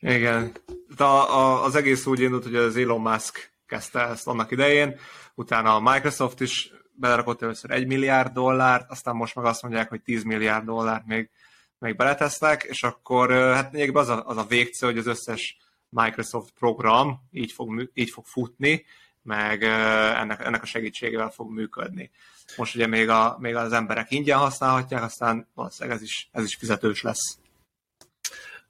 [0.00, 0.52] Igen.
[0.96, 4.98] De a, a, az egész úgy indult, hogy az Elon Musk kezdte ezt annak idején,
[5.34, 10.02] utána a Microsoft is belerakott először egy milliárd dollárt, aztán most meg azt mondják, hogy
[10.02, 11.30] 10 milliárd dollárt még,
[11.78, 15.56] még beletesznek, és akkor hát lényegében az a, az a végcél, hogy az összes
[15.88, 18.84] Microsoft program így fog, így fog futni,
[19.22, 22.10] meg ennek, ennek a segítségével fog működni.
[22.56, 26.54] Most ugye még, a, még az emberek ingyen használhatják, aztán valószínűleg ez is, ez is
[26.56, 27.38] fizetős lesz.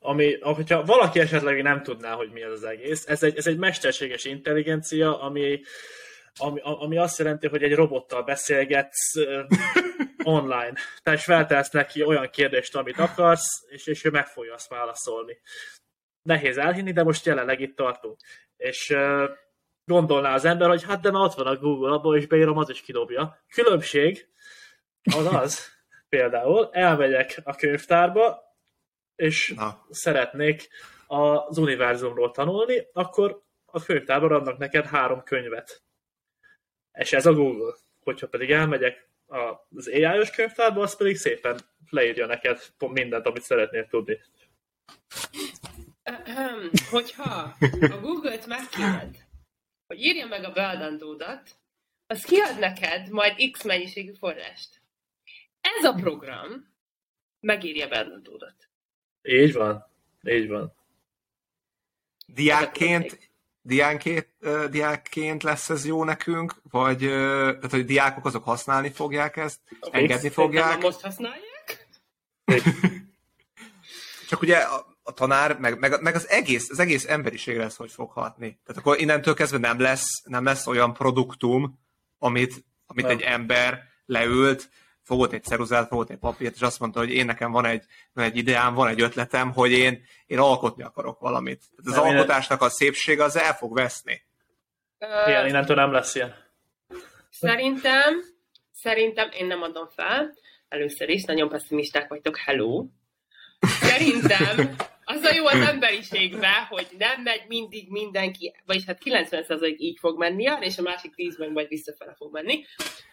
[0.00, 3.56] ami, hogyha valaki esetleg nem tudná, hogy mi ez az egész, ez egy, ez egy
[3.56, 5.60] mesterséges intelligencia, ami,
[6.38, 9.12] ami, ami azt jelenti, hogy egy robottal beszélgetsz
[10.22, 10.72] online.
[11.02, 15.38] Tehát feltelsz neki olyan kérdést, amit akarsz, és, és ő meg fogja azt válaszolni.
[16.22, 18.20] Nehéz elhinni, de most jelenleg itt tartunk.
[18.56, 18.96] És
[19.84, 22.70] gondolná az ember, hogy hát de már ott van a Google, abból is beírom, az
[22.70, 23.42] is kidobja.
[23.48, 24.28] Különbség
[25.16, 25.72] az az,
[26.08, 28.42] például elmegyek a könyvtárba,
[29.16, 29.86] és Na.
[29.90, 30.68] szeretnék
[31.06, 35.82] az univerzumról tanulni, akkor a könyvtárban adnak neked három könyvet.
[36.98, 37.74] És ez a Google.
[38.00, 43.86] Hogyha pedig elmegyek az AI-os könyvtárba, az pedig szépen leírja neked pont mindent, amit szeretnél
[43.86, 44.20] tudni.
[46.90, 49.26] Hogyha a Google-t megkéred,
[49.86, 51.50] hogy írja meg a beadandódat,
[52.06, 54.80] az kiad neked majd X mennyiségű forrást.
[55.60, 56.74] Ez a program
[57.40, 58.68] megírja beadandódat.
[59.22, 59.86] Így van.
[60.22, 60.72] Így van.
[62.26, 63.30] Diákként,
[63.66, 69.58] diákként, ö, diákként lesz ez jó nekünk, vagy tehát, hogy diákok azok használni fogják ezt,
[69.80, 71.88] engedni Szerintem fogják, most használják?
[74.28, 77.90] csak ugye a, a tanár, meg, meg, meg, az egész, az egész emberiségre ez hogy
[77.90, 78.60] fog hatni.
[78.64, 81.78] Tehát akkor innentől kezdve nem lesz, nem lesz olyan produktum,
[82.18, 83.16] amit, amit Nem.
[83.16, 84.68] egy ember leült,
[85.04, 88.24] fogott egy ceruzát, fogott egy papírt, és azt mondta, hogy én nekem van egy, van
[88.24, 91.62] egy ideám, van egy ötletem, hogy én, én alkotni akarok valamit.
[91.76, 94.22] Tehát az Nem, alkotásnak a szépsége az el fog veszni.
[95.26, 96.34] Ilyen, innentől nem lesz ilyen.
[97.30, 98.22] Szerintem,
[98.72, 100.34] szerintem én nem adom fel.
[100.68, 102.86] Először is, nagyon pessimisták vagytok, hello.
[103.60, 109.98] Szerintem az a jó az emberiségben, hogy nem megy mindig mindenki, vagyis hát 90% így
[109.98, 112.64] fog menni, és a másik 10 meg majd visszafele fog menni.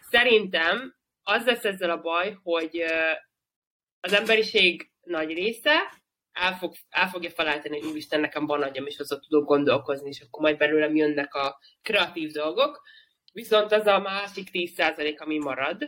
[0.10, 0.96] Szerintem
[1.32, 2.84] az lesz ezzel a baj, hogy
[4.00, 6.02] az emberiség nagy része
[6.32, 10.22] el, fog, el fogja felállítani, hogy úristen, nekem van agyam, és azzal tudok gondolkozni, és
[10.22, 12.82] akkor majd belőlem jönnek a kreatív dolgok.
[13.34, 15.84] Viszont az a másik 10% ami marad,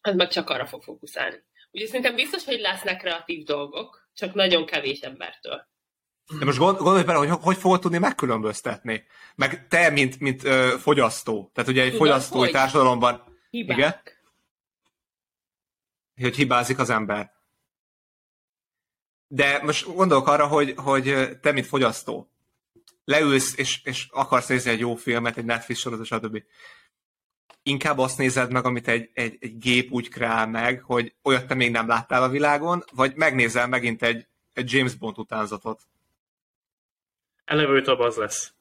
[0.00, 1.44] az meg csak arra fog fókuszálni.
[1.70, 5.68] Ugye szerintem biztos, hogy lesznek kreatív dolgok, csak nagyon kevés embertől.
[6.38, 9.04] De most gond, gondolj bele, hogy hogy fogod tudni megkülönböztetni.
[9.34, 11.50] Meg te, mint, mint ö, fogyasztó.
[11.54, 12.50] Tehát ugye egy Tudod, fogyasztói hogy?
[12.50, 13.76] társadalomban, Hibák.
[13.76, 14.00] Igen?
[16.20, 17.32] Hogy hibázik az ember.
[19.26, 22.30] De most gondolok arra, hogy, hogy te, mint fogyasztó,
[23.04, 26.42] leülsz, és, és akarsz nézni egy jó filmet, egy Netflix sorozat, stb.
[27.62, 31.54] Inkább azt nézed meg, amit egy, egy, egy gép úgy kreál meg, hogy olyat te
[31.54, 35.82] még nem láttál a világon, vagy megnézel megint egy, egy James Bond utánzatot,
[37.44, 38.54] Eleve az lesz.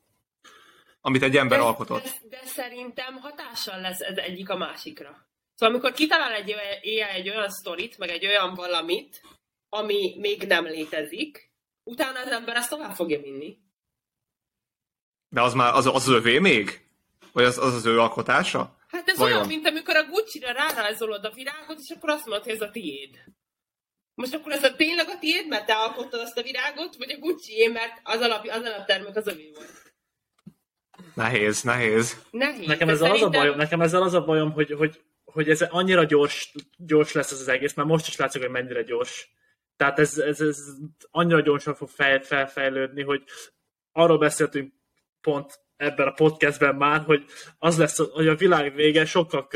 [1.01, 2.03] amit egy ember de, alkotott.
[2.03, 5.27] De, de szerintem hatással lesz ez egyik a másikra.
[5.55, 9.21] Szóval amikor kitalál egy, olyan- AI egy olyan sztorit, meg egy olyan valamit,
[9.69, 11.51] ami még nem létezik,
[11.85, 13.57] Utána az ember ezt tovább fogja vinni.
[15.29, 16.85] De az már az, az övé még?
[17.31, 18.77] Vagy az az, az ő alkotása?
[18.87, 19.35] Hát ez Vajon?
[19.35, 22.69] olyan, mint amikor a Gucci-ra rárajzolod a virágot, és akkor azt mondod, hogy ez a
[22.71, 23.23] tiéd.
[24.15, 27.17] Most akkor ez a tényleg a tiéd, mert te alkottad azt a virágot, vagy a
[27.17, 29.93] gucci mert az, alap, az alaptermék az övé volt.
[31.15, 32.23] Nehéz, nehéz.
[32.31, 32.67] Nehéz.
[32.67, 35.01] Nekem ezzel, az a szerintem- bajom, nekem ezzel az a bajom, hogy, hogy,
[35.33, 38.81] hogy ez annyira gyors, gyors lesz ez az egész, mert most is látszik, hogy mennyire
[38.81, 39.31] gyors.
[39.75, 40.57] Tehát ez, ez, ez
[41.11, 43.23] annyira gyorsan fog fel, felfejlődni, hogy
[43.91, 44.73] arról beszéltünk
[45.21, 47.25] pont ebben a podcastben már, hogy
[47.59, 49.47] az lesz, hogy a világ vége sokkal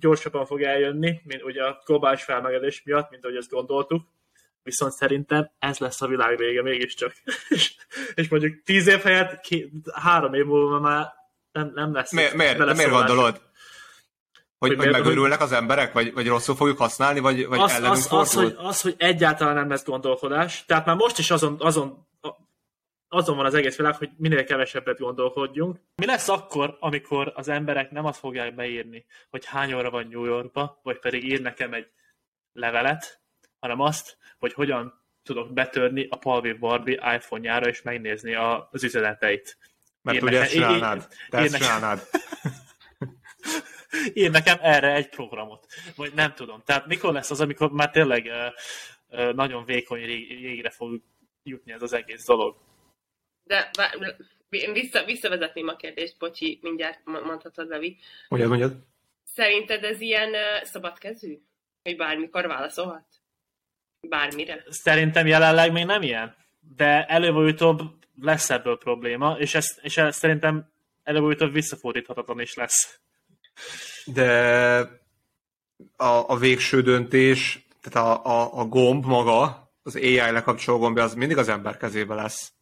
[0.00, 4.02] gyorsabban fog eljönni, mint ugye a globális felmelegedés miatt, mint ahogy ezt gondoltuk.
[4.62, 7.12] Viszont szerintem ez lesz a világ vége mégiscsak.
[7.48, 7.74] és,
[8.14, 11.12] és mondjuk tíz év helyett ki, három év múlva már
[11.52, 12.12] nem, nem lesz.
[12.12, 13.40] Miért, miért, miért gondolod?
[14.68, 17.94] Hogy, Hogy hogy megőrülnek az emberek, vagy, vagy rosszul fogjuk használni, vagy, vagy az, ellenünk
[17.94, 20.64] az, az, hogy, az, hogy egyáltalán nem lesz gondolkodás.
[20.66, 22.06] Tehát már most is azon, azon,
[23.08, 25.76] azon van az egész világ, hogy minél kevesebbet gondolkodjunk.
[25.96, 30.24] Mi lesz akkor, amikor az emberek nem azt fogják beírni, hogy hány óra van New
[30.24, 31.86] Yorkba, vagy pedig ír nekem egy
[32.52, 33.20] levelet,
[33.60, 39.58] hanem azt, hogy hogyan tudok betörni a Palvi Barbie iPhone-jára és megnézni az üzeneteit.
[40.02, 41.08] Mert Ír ugye ezt csinálnád.
[41.28, 42.00] Te ezt csinálnád.
[44.12, 45.66] ír nekem erre egy programot.
[45.96, 46.62] Vagy nem tudom.
[46.64, 48.30] Tehát mikor lesz az, amikor már tényleg
[49.34, 51.00] nagyon vékony rég- régre fog
[51.42, 52.56] jutni ez az egész dolog.
[53.44, 53.70] De
[54.48, 57.96] én vissza, visszavezetném a kérdést, bocsi, mindjárt mo- mondhatod, Levi.
[58.28, 58.76] Mondjad, mondjad.
[59.24, 61.38] Szerinted ez ilyen uh, szabadkezű?
[61.82, 63.04] Hogy bármikor válaszolhat?
[64.00, 64.64] Bármire?
[64.68, 66.36] Szerintem jelenleg még nem ilyen,
[66.76, 67.80] de előbb-utóbb
[68.20, 70.72] lesz ebből probléma, és ez, és ez szerintem
[71.02, 73.00] előbb-utóbb visszafordíthatatlan is lesz.
[74.04, 75.02] De
[75.96, 81.14] a, a végső döntés, tehát a, a, a gomb maga, az AI lekapcsoló gombja, az
[81.14, 82.52] mindig az ember kezébe lesz.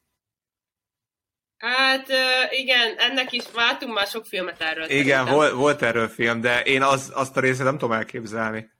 [1.56, 2.08] Hát
[2.50, 4.90] igen, ennek is váltunk már sok filmet erről.
[4.90, 5.56] Igen, szerintem.
[5.56, 8.70] volt, erről film, de én az, azt a részét nem tudom elképzelni.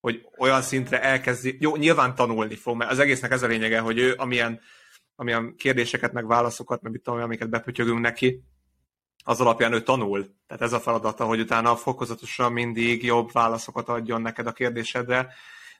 [0.00, 3.98] Hogy olyan szintre elkezdi, jó, nyilván tanulni fog, mert az egésznek ez a lényege, hogy
[3.98, 4.60] ő amilyen,
[5.14, 8.42] amilyen kérdéseket, meg válaszokat, meg mit tudom, amiket bepütyögünk neki,
[9.28, 10.26] az alapján ő tanul.
[10.46, 15.34] Tehát ez a feladata, hogy utána fokozatosan mindig jobb válaszokat adjon neked a kérdésedre,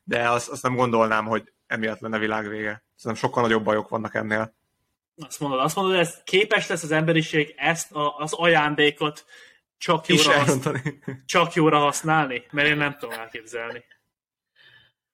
[0.05, 2.84] de azt, azt nem gondolnám, hogy emiatt lenne világvége.
[2.97, 4.55] Szerintem sokkal nagyobb bajok vannak ennél.
[5.26, 9.24] Azt mondod, azt mondod, hogy ez képes lesz az emberiség ezt a, az ajándékot
[9.78, 11.01] csak jóra, elrontani.
[11.26, 12.47] csak jóra használni?
[12.51, 13.84] Mert én nem tudom elképzelni.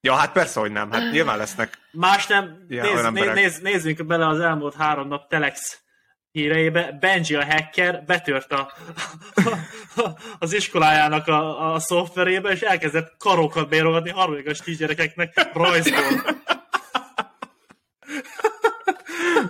[0.01, 0.91] Ja, hát persze, hogy nem.
[0.91, 1.79] Hát nyilván lesznek.
[1.91, 5.82] Más nem, Ja, nézz, néz, nézzünk bele az elmúlt három nap Telex
[6.33, 6.97] híreibe.
[7.01, 8.73] Benji a hacker betört a,
[10.39, 16.41] az iskolájának a, a szoftverébe, és elkezdett karokat bérogatni harmadikos kisgyerekeknek rajzból.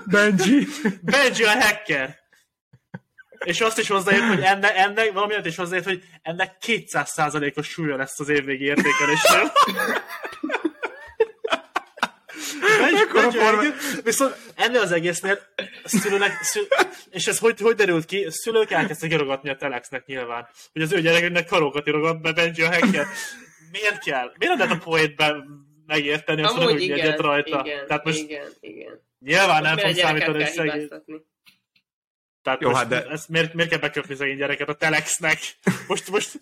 [0.06, 0.66] Benji!
[1.00, 2.20] Benji a hacker!
[3.44, 8.20] És azt is hozzáért, hogy ennek, ennek valami is hozzáért, hogy ennek 200%-os súlya lesz
[8.20, 9.52] az évvégi értékelésnél.
[12.62, 13.72] Forma- hacker,
[14.04, 15.38] Viszont ennél az egésznél
[15.84, 16.66] szülőnek, szül,
[17.10, 18.26] és ez hogy, hogy derült ki?
[18.30, 22.72] Szülők elkezdtek írogatni a Telexnek nyilván, hogy az ő gyerekeknek karókat írogat be Benji a
[22.72, 23.06] hacker.
[23.70, 24.32] Miért kell?
[24.38, 25.36] Miért nem lehet a poétbe
[25.86, 27.62] megérteni, azt Amúgy mondjuk igen, egyet rajta?
[27.64, 29.00] igen, Tehát most igen, igen.
[29.18, 30.88] nyilván nem fog számítani, hogy szegény.
[32.42, 35.38] Tehát Jó, most hát de- ezt miért, miért kell beköpni szegény gyereket a Telexnek?
[35.88, 36.40] Most, most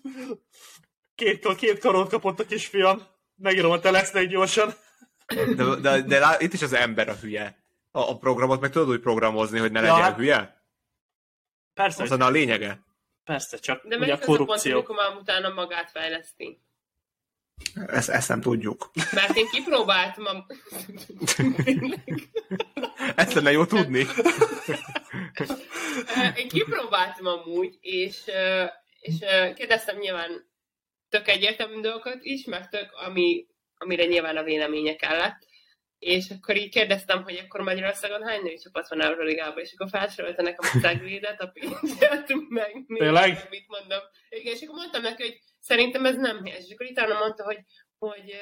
[1.15, 3.01] két, két karót kapott a kisfiam.
[3.35, 4.73] Megírom a Telexnek gyorsan.
[5.55, 7.57] De, de, de lá, itt is az ember a hülye.
[7.91, 10.61] A, a programot meg tudod úgy programozni, hogy ne Ja, legyen hát- hülye?
[11.73, 12.79] Persze, Az a lényege.
[13.23, 14.73] persze, csak De ugye a korrupció.
[14.75, 16.59] amikor már utána magát fejleszti?
[17.87, 18.91] Ezt, ezt nem tudjuk.
[19.11, 20.45] Mert én kipróbáltam a...
[23.15, 24.05] Ezt lenne jó tudni.
[26.35, 28.21] Én kipróbáltam amúgy, és,
[28.99, 29.15] és
[29.55, 30.49] kérdeztem nyilván
[31.09, 33.47] tök egyértelmű dolgokat is, meg tök, ami,
[33.81, 35.49] amire nyilván a véleménye kellett.
[35.99, 40.41] És akkor így kérdeztem, hogy akkor Magyarországon hány női csapat van Euroligában, és akkor felsorolta
[40.41, 43.47] nekem a Cegvédet, a Pénzet, meg Tényleg?
[43.49, 43.99] mit mondom.
[44.29, 46.65] Igen, és akkor mondtam neki, hogy szerintem ez nem helyes.
[46.67, 47.59] És akkor utána mondta, hogy
[47.99, 48.35] hogy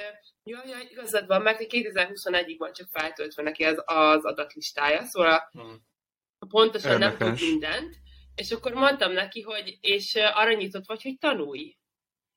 [0.43, 5.81] jaj, jaj, igazad van, mert 2021-ig van csak feltöltve neki az, az adatlistája, szóval Hmm.
[6.49, 7.41] pontosan nem tud Érdekes.
[7.41, 7.95] mindent,
[8.35, 11.77] és akkor mondtam neki, hogy és arra nyitott vagy, hogy tanulj.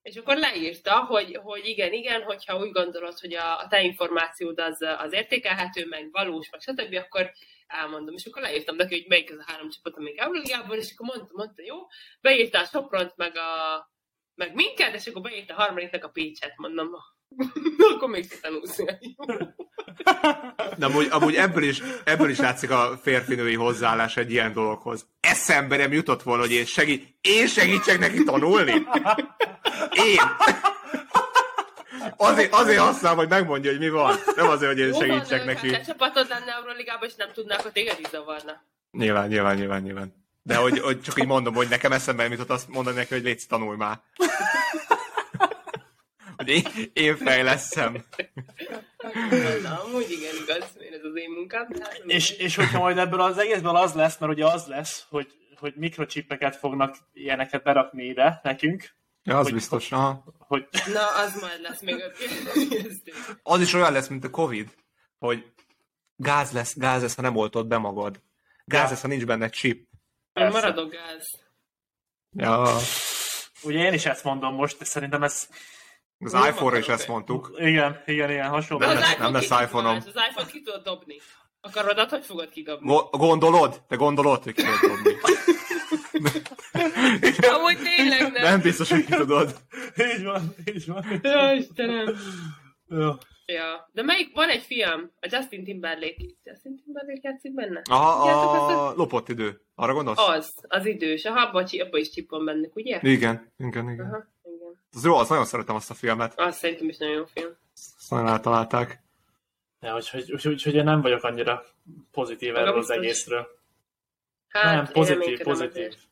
[0.03, 4.61] És akkor leírta, hogy, hogy igen, igen, hogyha úgy gondolod, hogy a, a te információd
[4.61, 7.32] az, az értékelhető, meg valós, meg stb., akkor
[7.66, 8.14] elmondom.
[8.14, 11.34] És akkor leírtam neki, hogy melyik az a három csapat, amelyik Euróligában, és akkor mondta,
[11.34, 11.76] mondta, jó,
[12.20, 13.90] beírta a Sopront, meg a
[14.34, 16.90] meg minket, és akkor beírta a harmadiknak a Pécset, mondom,
[17.94, 18.78] Akkor még tanulsz.
[20.76, 25.06] De amúgy, amúgy ebből, is, ebből is látszik a férfinői hozzáállás egy ilyen dologhoz.
[25.20, 28.72] Eszembe nem jutott volna, hogy én, segít, én segítsek neki tanulni?
[29.92, 30.20] Én!
[32.16, 34.14] Azért, azért használom, hogy megmondja, hogy mi van.
[34.36, 35.74] Nem azért, hogy én segítsek neki.
[35.74, 38.62] Ha csapatod lenne Euroligában, és nem tudnák, hogy téged is zavarna.
[38.90, 40.20] Nyilván, nyilván, nyilván, nyilván.
[40.42, 43.42] De hogy, hogy csak így mondom, hogy nekem eszembe jutott azt mondani neki, hogy légy
[43.48, 44.00] tanulj már.
[46.45, 48.05] Hogy én, én fejleszem.
[49.62, 51.66] Na, amúgy igen, igaz, én ez az én munkám.
[51.80, 55.32] hát És, és hogyha majd ebből az egészből az lesz, mert ugye az lesz, hogy,
[55.59, 59.93] hogy mikrocsipeket fognak ilyeneket berakni ide nekünk, Ja, az Hogy- biztos.
[59.93, 60.24] Aha.
[60.38, 62.11] hogy Na, az majd lesz még a.
[63.43, 64.74] Az is olyan lesz, mint a Covid,
[65.18, 65.53] hogy
[66.16, 68.20] gáz lesz, gáz lesz, ha nem oltod be magad.
[68.64, 68.88] Gáz Ja.
[68.90, 69.76] lesz, ha nincs benne chip.
[69.78, 69.86] Én
[70.32, 70.61] Persze.
[70.61, 71.26] maradok gáz.
[72.36, 72.76] Ja,
[73.62, 75.49] ugye én is ezt mondom most, és szerintem ez,
[76.24, 77.50] az Nem iPhone-ra is ezt mondtuk.
[77.58, 78.86] igen, igen, igen, hasonló.
[78.86, 79.96] Nem Az lesz- iPhone nem lesz iPhone-om.
[79.96, 81.16] Az iPhone ki tudod dobni.
[81.60, 82.86] Akarod, azt hogy fogod kidobni?
[82.88, 83.82] Go- gondolod?
[83.88, 85.16] Te gondolod, hogy ki tudod dobni?
[87.56, 88.42] Amúgy tényleg nem.
[88.42, 89.54] Nem biztos, hogy ki tudod.
[90.16, 91.04] így van, így van.
[91.22, 92.14] Ja, Istenem.
[92.88, 93.10] Jó.
[93.46, 93.88] Ja.
[93.92, 96.24] De melyik, van egy film, a Justin Timberlake.
[96.42, 97.82] Justin Timberlake játszik benne?
[97.90, 99.60] Aha, azt, a lopott idő.
[99.74, 100.18] Arra gondolsz?
[100.28, 101.24] Az, az idős.
[101.24, 102.98] Aha, abba, abba is csip van bennük, ugye?
[103.02, 104.06] Igen, igen, igen.
[104.06, 104.31] Aha, igen.
[104.95, 106.32] Az jó, az nagyon szeretem azt a filmet.
[106.36, 107.57] Azt szerintem is nagyon jó film.
[107.74, 109.03] Azt nagyon eltalálták.
[109.80, 111.64] Ja, úgyhogy, úgyhogy, úgyhogy én nem vagyok annyira
[112.11, 113.47] pozitív erről az egészről.
[114.49, 115.84] Hát, nem, pozitív, pozitív.
[115.84, 116.11] azért.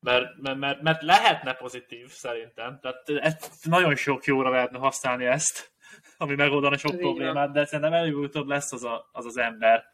[0.00, 2.78] Mert, mert, mert, mert lehetne pozitív, szerintem.
[2.80, 5.72] Tehát ezt nagyon sok jóra lehetne használni ezt,
[6.16, 9.84] ami megoldana sok Ez problémát, de szerintem előbb-utóbb lesz az, a, az az ember,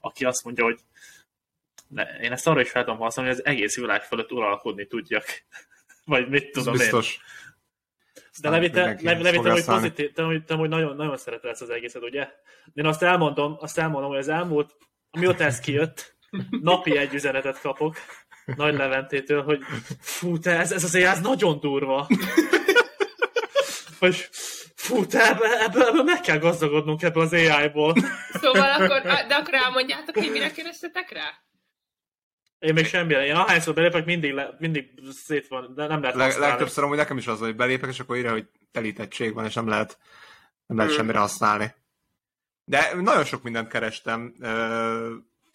[0.00, 0.80] aki azt mondja, hogy
[1.88, 5.24] ne, én ezt arra is fel tudom használni, hogy az egész világ fölött uralkodni tudjak.
[6.12, 6.80] Vagy mit Ez tudom én.
[6.80, 7.18] biztos.
[8.14, 10.54] De Aztán Levi, te, mindenki Levi, ezt Levi, te, fogja hogy pozitív, te, hogy- te,
[10.54, 12.28] hogy nagyon, nagyon szereted ezt az egészet, ugye?
[12.64, 14.76] De én azt elmondom, azt elmondom, hogy az elmúlt,
[15.10, 16.16] amióta ez kijött,
[16.50, 17.96] napi egy üzenetet kapok
[18.44, 19.60] Nagy Leventétől, hogy
[20.00, 22.06] fú, te, ez, ez azért ez nagyon durva.
[23.98, 24.28] Hogy
[24.74, 27.94] fú, te ebből, ebből, ebből meg kell gazdagodnunk ebből az AI-ból.
[28.32, 31.30] Szóval akkor, de akkor elmondjátok, hogy mire keressetek rá?
[32.62, 33.26] Én még semmire.
[33.26, 34.90] Én ahányszor belépek, mindig, le, mindig
[35.24, 38.16] szét van, de nem lehet Leg, legtöbbször amúgy nekem is az, hogy belépek, és akkor
[38.16, 39.98] írja, hogy telítettség van, és nem lehet,
[40.66, 41.00] nem lehet Hmm.
[41.00, 41.74] semmire használni.
[42.64, 44.34] De nagyon sok mindent kerestem,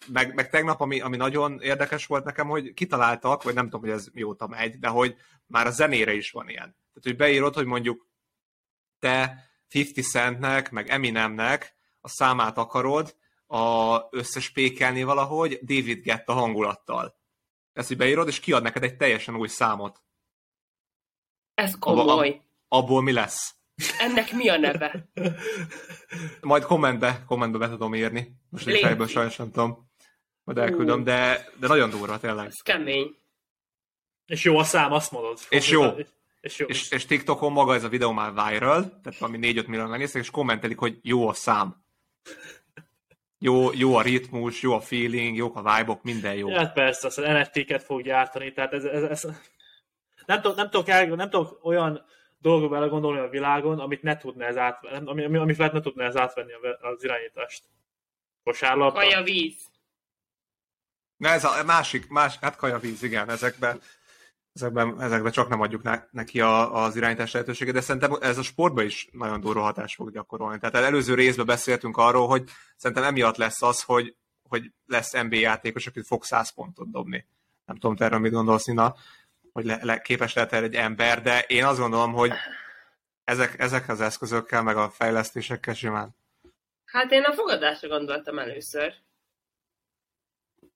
[0.06, 3.90] meg, meg tegnap, ami, ami nagyon érdekes volt nekem, hogy kitaláltak, vagy nem tudom, hogy
[3.90, 6.76] ez mióta megy, de hogy már a zenére is van ilyen.
[6.76, 8.06] Tehát, hogy beírod, hogy mondjuk
[8.98, 13.16] te 50 Centnek, meg Eminemnek a számát akarod
[13.48, 17.16] a összespékelni valahogy David Getta hangulattal.
[17.72, 20.02] Ezt, hogy beírod, és kiad neked egy teljesen új számot.
[21.54, 22.42] Ez komoly.
[22.68, 23.54] Abból mi lesz?
[23.98, 25.08] Ennek mi a neve?
[26.40, 28.32] Majd kommentbe, kommentbe be tudom írni.
[28.50, 29.90] Most egy fejből sajnos nem tudom.
[30.44, 32.46] Majd elküldöm, de, de nagyon durva tényleg.
[32.46, 33.16] Ez kemény.
[34.26, 35.38] És jó a szám, azt mondod.
[35.48, 35.82] És jó.
[36.40, 36.66] És jó.
[36.66, 40.30] És, és TikTokon maga ez a videó már viral, tehát valami 4-5 millió megnéztek, és
[40.30, 41.84] kommentelik, hogy jó a szám.
[43.38, 46.50] Jó, jó a ritmus, jó a feeling, jók a vibe minden jó.
[46.50, 49.26] Hát persze, az NFT-ket fog gyártani, tehát ez, ez, ez...
[50.26, 52.04] Nem, tudok, nem, tudok el, nem tudok olyan
[52.38, 56.04] dolgokba belegondolni a világon, amit ne tudna ez átvenni, ami, ami, ami felett ne tudna
[56.04, 57.64] ez átvenni az irányítást.
[58.44, 58.98] Kosárlabda.
[58.98, 59.66] Kaja víz.
[61.16, 63.80] Na ez a másik, más, hát kajavíz, igen, ezekben,
[64.62, 68.42] ezekben, ezekben csak nem adjuk ne, neki a, az irányítás lehetőséget, de szerintem ez a
[68.42, 70.58] sportban is nagyon durva hatást fog gyakorolni.
[70.58, 72.44] Tehát előző részben beszéltünk arról, hogy
[72.76, 74.16] szerintem emiatt lesz az, hogy,
[74.48, 77.26] hogy lesz NBA játékos, aki fog 100 pontot dobni.
[77.64, 78.94] Nem tudom, te erről mit gondolsz, Nina,
[79.52, 82.32] hogy le, le, képes lehet erre egy ember, de én azt gondolom, hogy
[83.24, 86.16] ezek, ezek az eszközökkel, meg a fejlesztésekkel simán.
[86.84, 88.94] Hát én a fogadásra gondoltam először.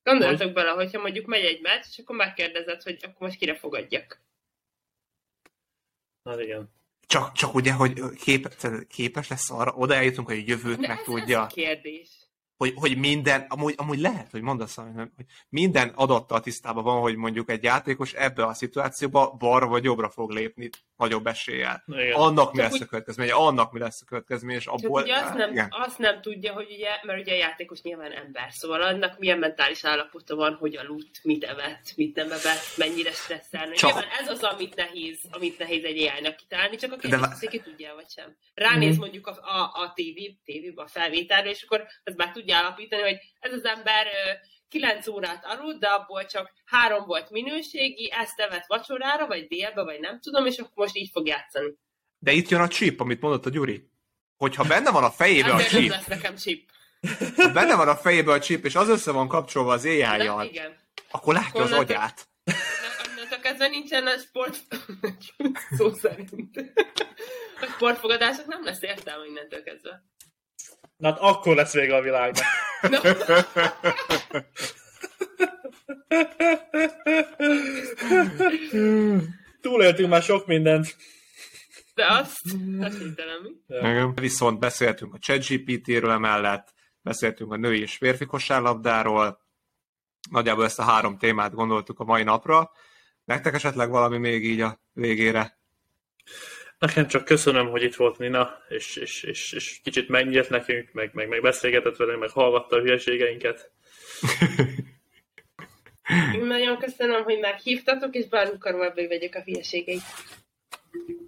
[0.02, 4.20] Gondoljatok bele, hogyha mondjuk megy egy meccs, és akkor megkérdezed, hogy akkor most kire fogadjak.
[6.22, 6.70] Na igen.
[7.06, 8.52] Csak, csak ugye, hogy képes,
[8.88, 11.38] képes lesz arra, oda eljutunk, hogy a jövőt De meg ez, tudja.
[11.38, 12.08] ez a kérdés.
[12.62, 14.86] Hogy, hogy minden, amúgy, amúgy lehet, hogy mondasz, hogy
[15.48, 20.30] minden adattal tisztában van, hogy mondjuk egy játékos ebbe a szituációba balra vagy jobbra fog
[20.30, 21.84] lépni nagyobb eséllyel.
[21.86, 22.12] Igen.
[22.12, 25.02] Annak mi Csak lesz úgy- a következménye, annak mi lesz a következménye, és abból...
[25.02, 25.68] ugye azt nem, igen.
[25.70, 29.84] azt nem tudja, hogy ugye, mert ugye a játékos nyilván ember, szóval annak milyen mentális
[29.84, 33.72] állapota van, hogy aludt, mit evett, mit nem evett, mennyire stresszelne.
[33.74, 37.26] Csak- Nyilván ez az, amit nehéz, amit nehéz egy AI-nak kitalálni, csak a De kérdés,
[37.32, 38.36] az, hogy ki tudja, vagy sem.
[38.54, 39.00] Ránéz Mhm.
[39.00, 43.18] mondjuk a, a, a TV, tévébe, a felvételre, és akkor ez meg tudja állapítani, hogy
[43.40, 44.30] ez az ember ö,
[44.68, 50.00] 9 órát aludt, de abból csak három volt minőségi, ezt evett vacsorára, vagy délbe, vagy
[50.00, 51.74] nem tudom, és akkor most így fog játszani.
[52.18, 53.90] De itt jön a chip, amit mondott a Gyuri.
[54.36, 56.70] Hogyha benne van a fejébe a chip, lesz nekem chip.
[57.36, 60.02] ha benne van a fejébe a chip, és az össze van kapcsolva az ai
[61.10, 62.28] akkor látja az Onnantól- agyát.
[63.08, 64.56] Onnantól kezdve nincsen a sport...
[65.78, 66.30] Szó szerint.
[67.60, 70.02] A sportfogadások nem lesz értelme innentől kezdve.
[71.02, 72.44] Na hát akkor lesz vége a világnak.
[72.80, 73.00] Na,
[79.60, 80.96] Túléltünk már sok mindent.
[81.94, 82.40] de azt,
[82.80, 83.50] esélytelen mi?
[83.66, 84.14] Igen.
[84.14, 89.40] Viszont beszéltünk a ChatGPT-ről emellett, beszéltünk a női és férfi kosárlabdáról,
[90.30, 92.70] nagyjából ezt a három témát gondoltuk a mai napra.
[93.24, 95.61] Nektek esetleg valami még így a végére?
[96.82, 101.10] Nekem csak köszönöm, hogy itt volt Nina, és, és, és, és kicsit megnyílt nekünk, meg,
[101.12, 103.70] meg, meg beszélgetett velünk, meg hallgatta a hülyeségeinket.
[106.40, 110.02] Nagyon köszönöm, hogy meghívtatok, és bármikor ebből vegyek a hülyeségeit.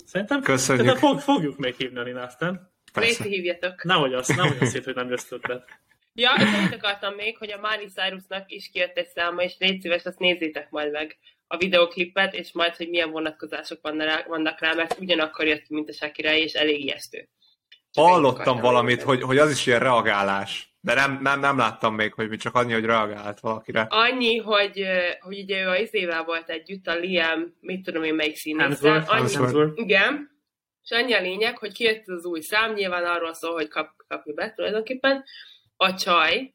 [0.04, 0.86] Szerintem, Köszönjük.
[0.86, 2.70] szerintem fog, fogjuk még hívni a Ninát, nem?
[2.92, 3.08] Persze.
[3.08, 3.84] Réci hívjatok.
[3.84, 5.68] Nehogy azt, nehogy azt hitt, hogy nem jössz többet.
[6.14, 9.80] Ja, és annyit akartam még, hogy a Miley Cyrusnak is kijött egy száma, és légy
[9.80, 13.80] szíves, azt nézzétek majd meg a videoklipet, és majd, hogy milyen vonatkozások
[14.26, 17.28] vannak rá, mert ugyanakkor jött ki, mint a Shakira, és elég ijesztő.
[17.90, 20.74] Csak Hallottam valamit, hogy, hogy az is ilyen reagálás.
[20.80, 23.86] De nem, nem, nem láttam még, hogy mi csak annyi, hogy reagált valakire.
[23.90, 24.86] Annyi, hogy,
[25.20, 29.04] hogy ugye ő a izével volt együtt, a Liam, mit tudom én melyik színésszel.
[29.06, 29.70] Annyi.
[29.74, 30.30] Igen.
[30.82, 34.34] És annyi a lényeg, hogy kijött az új szám, nyilván arról szól, hogy kap, kapja
[34.34, 35.24] be tulajdonképpen.
[35.76, 36.54] A csaj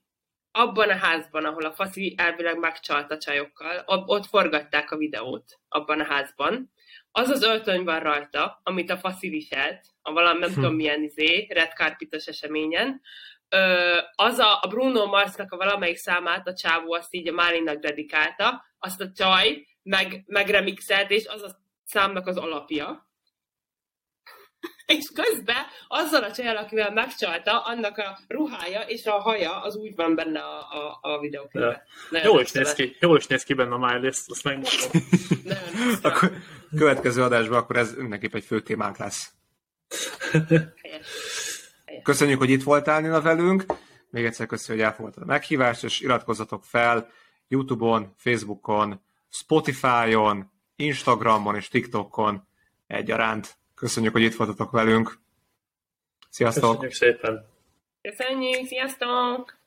[0.52, 6.00] abban a házban, ahol a faszi elvileg megcsalt a csajokkal, ott, forgatták a videót abban
[6.00, 6.72] a házban.
[7.12, 11.48] Az az öltöny van rajta, amit a faszi viselt, a valami nem tudom milyen izé,
[11.50, 13.02] red carpetos eseményen.
[13.50, 17.78] Ö, az a, a Bruno Marsnak a valamelyik számát a csávó azt így a Málinnak
[17.78, 21.50] dedikálta, azt a csaj meg, megremixelt, és az a
[21.84, 23.09] számnak az alapja.
[24.98, 29.96] És közben azzal a csajjal, akivel megcsalta, annak a ruhája és a haja az úgy
[29.96, 31.82] van benne a, a, a videóklipben.
[32.24, 34.90] Jól is néz ki, jól is néz ki benne a Miley, ezt azt megmondom.
[36.12, 36.32] Akkor
[36.78, 39.32] következő adásban akkor ez mindenképp egy fő témánk lesz.
[42.04, 43.66] Köszönjük, hogy itt voltál Nina velünk.
[44.10, 47.10] Még egyszer köszönjük, hogy elfogadtad a meghívást, és iratkozzatok fel
[47.48, 52.48] YouTube-on, Facebookon, Spotify-on, Instagramon és TikTokon
[52.88, 53.58] egyaránt.
[53.80, 55.20] Köszönjük, hogy itt voltatok velünk.
[56.30, 56.80] Sziasztok!
[56.80, 57.46] Köszönjük szépen.
[58.02, 59.59] Köszönjük, sziasztok!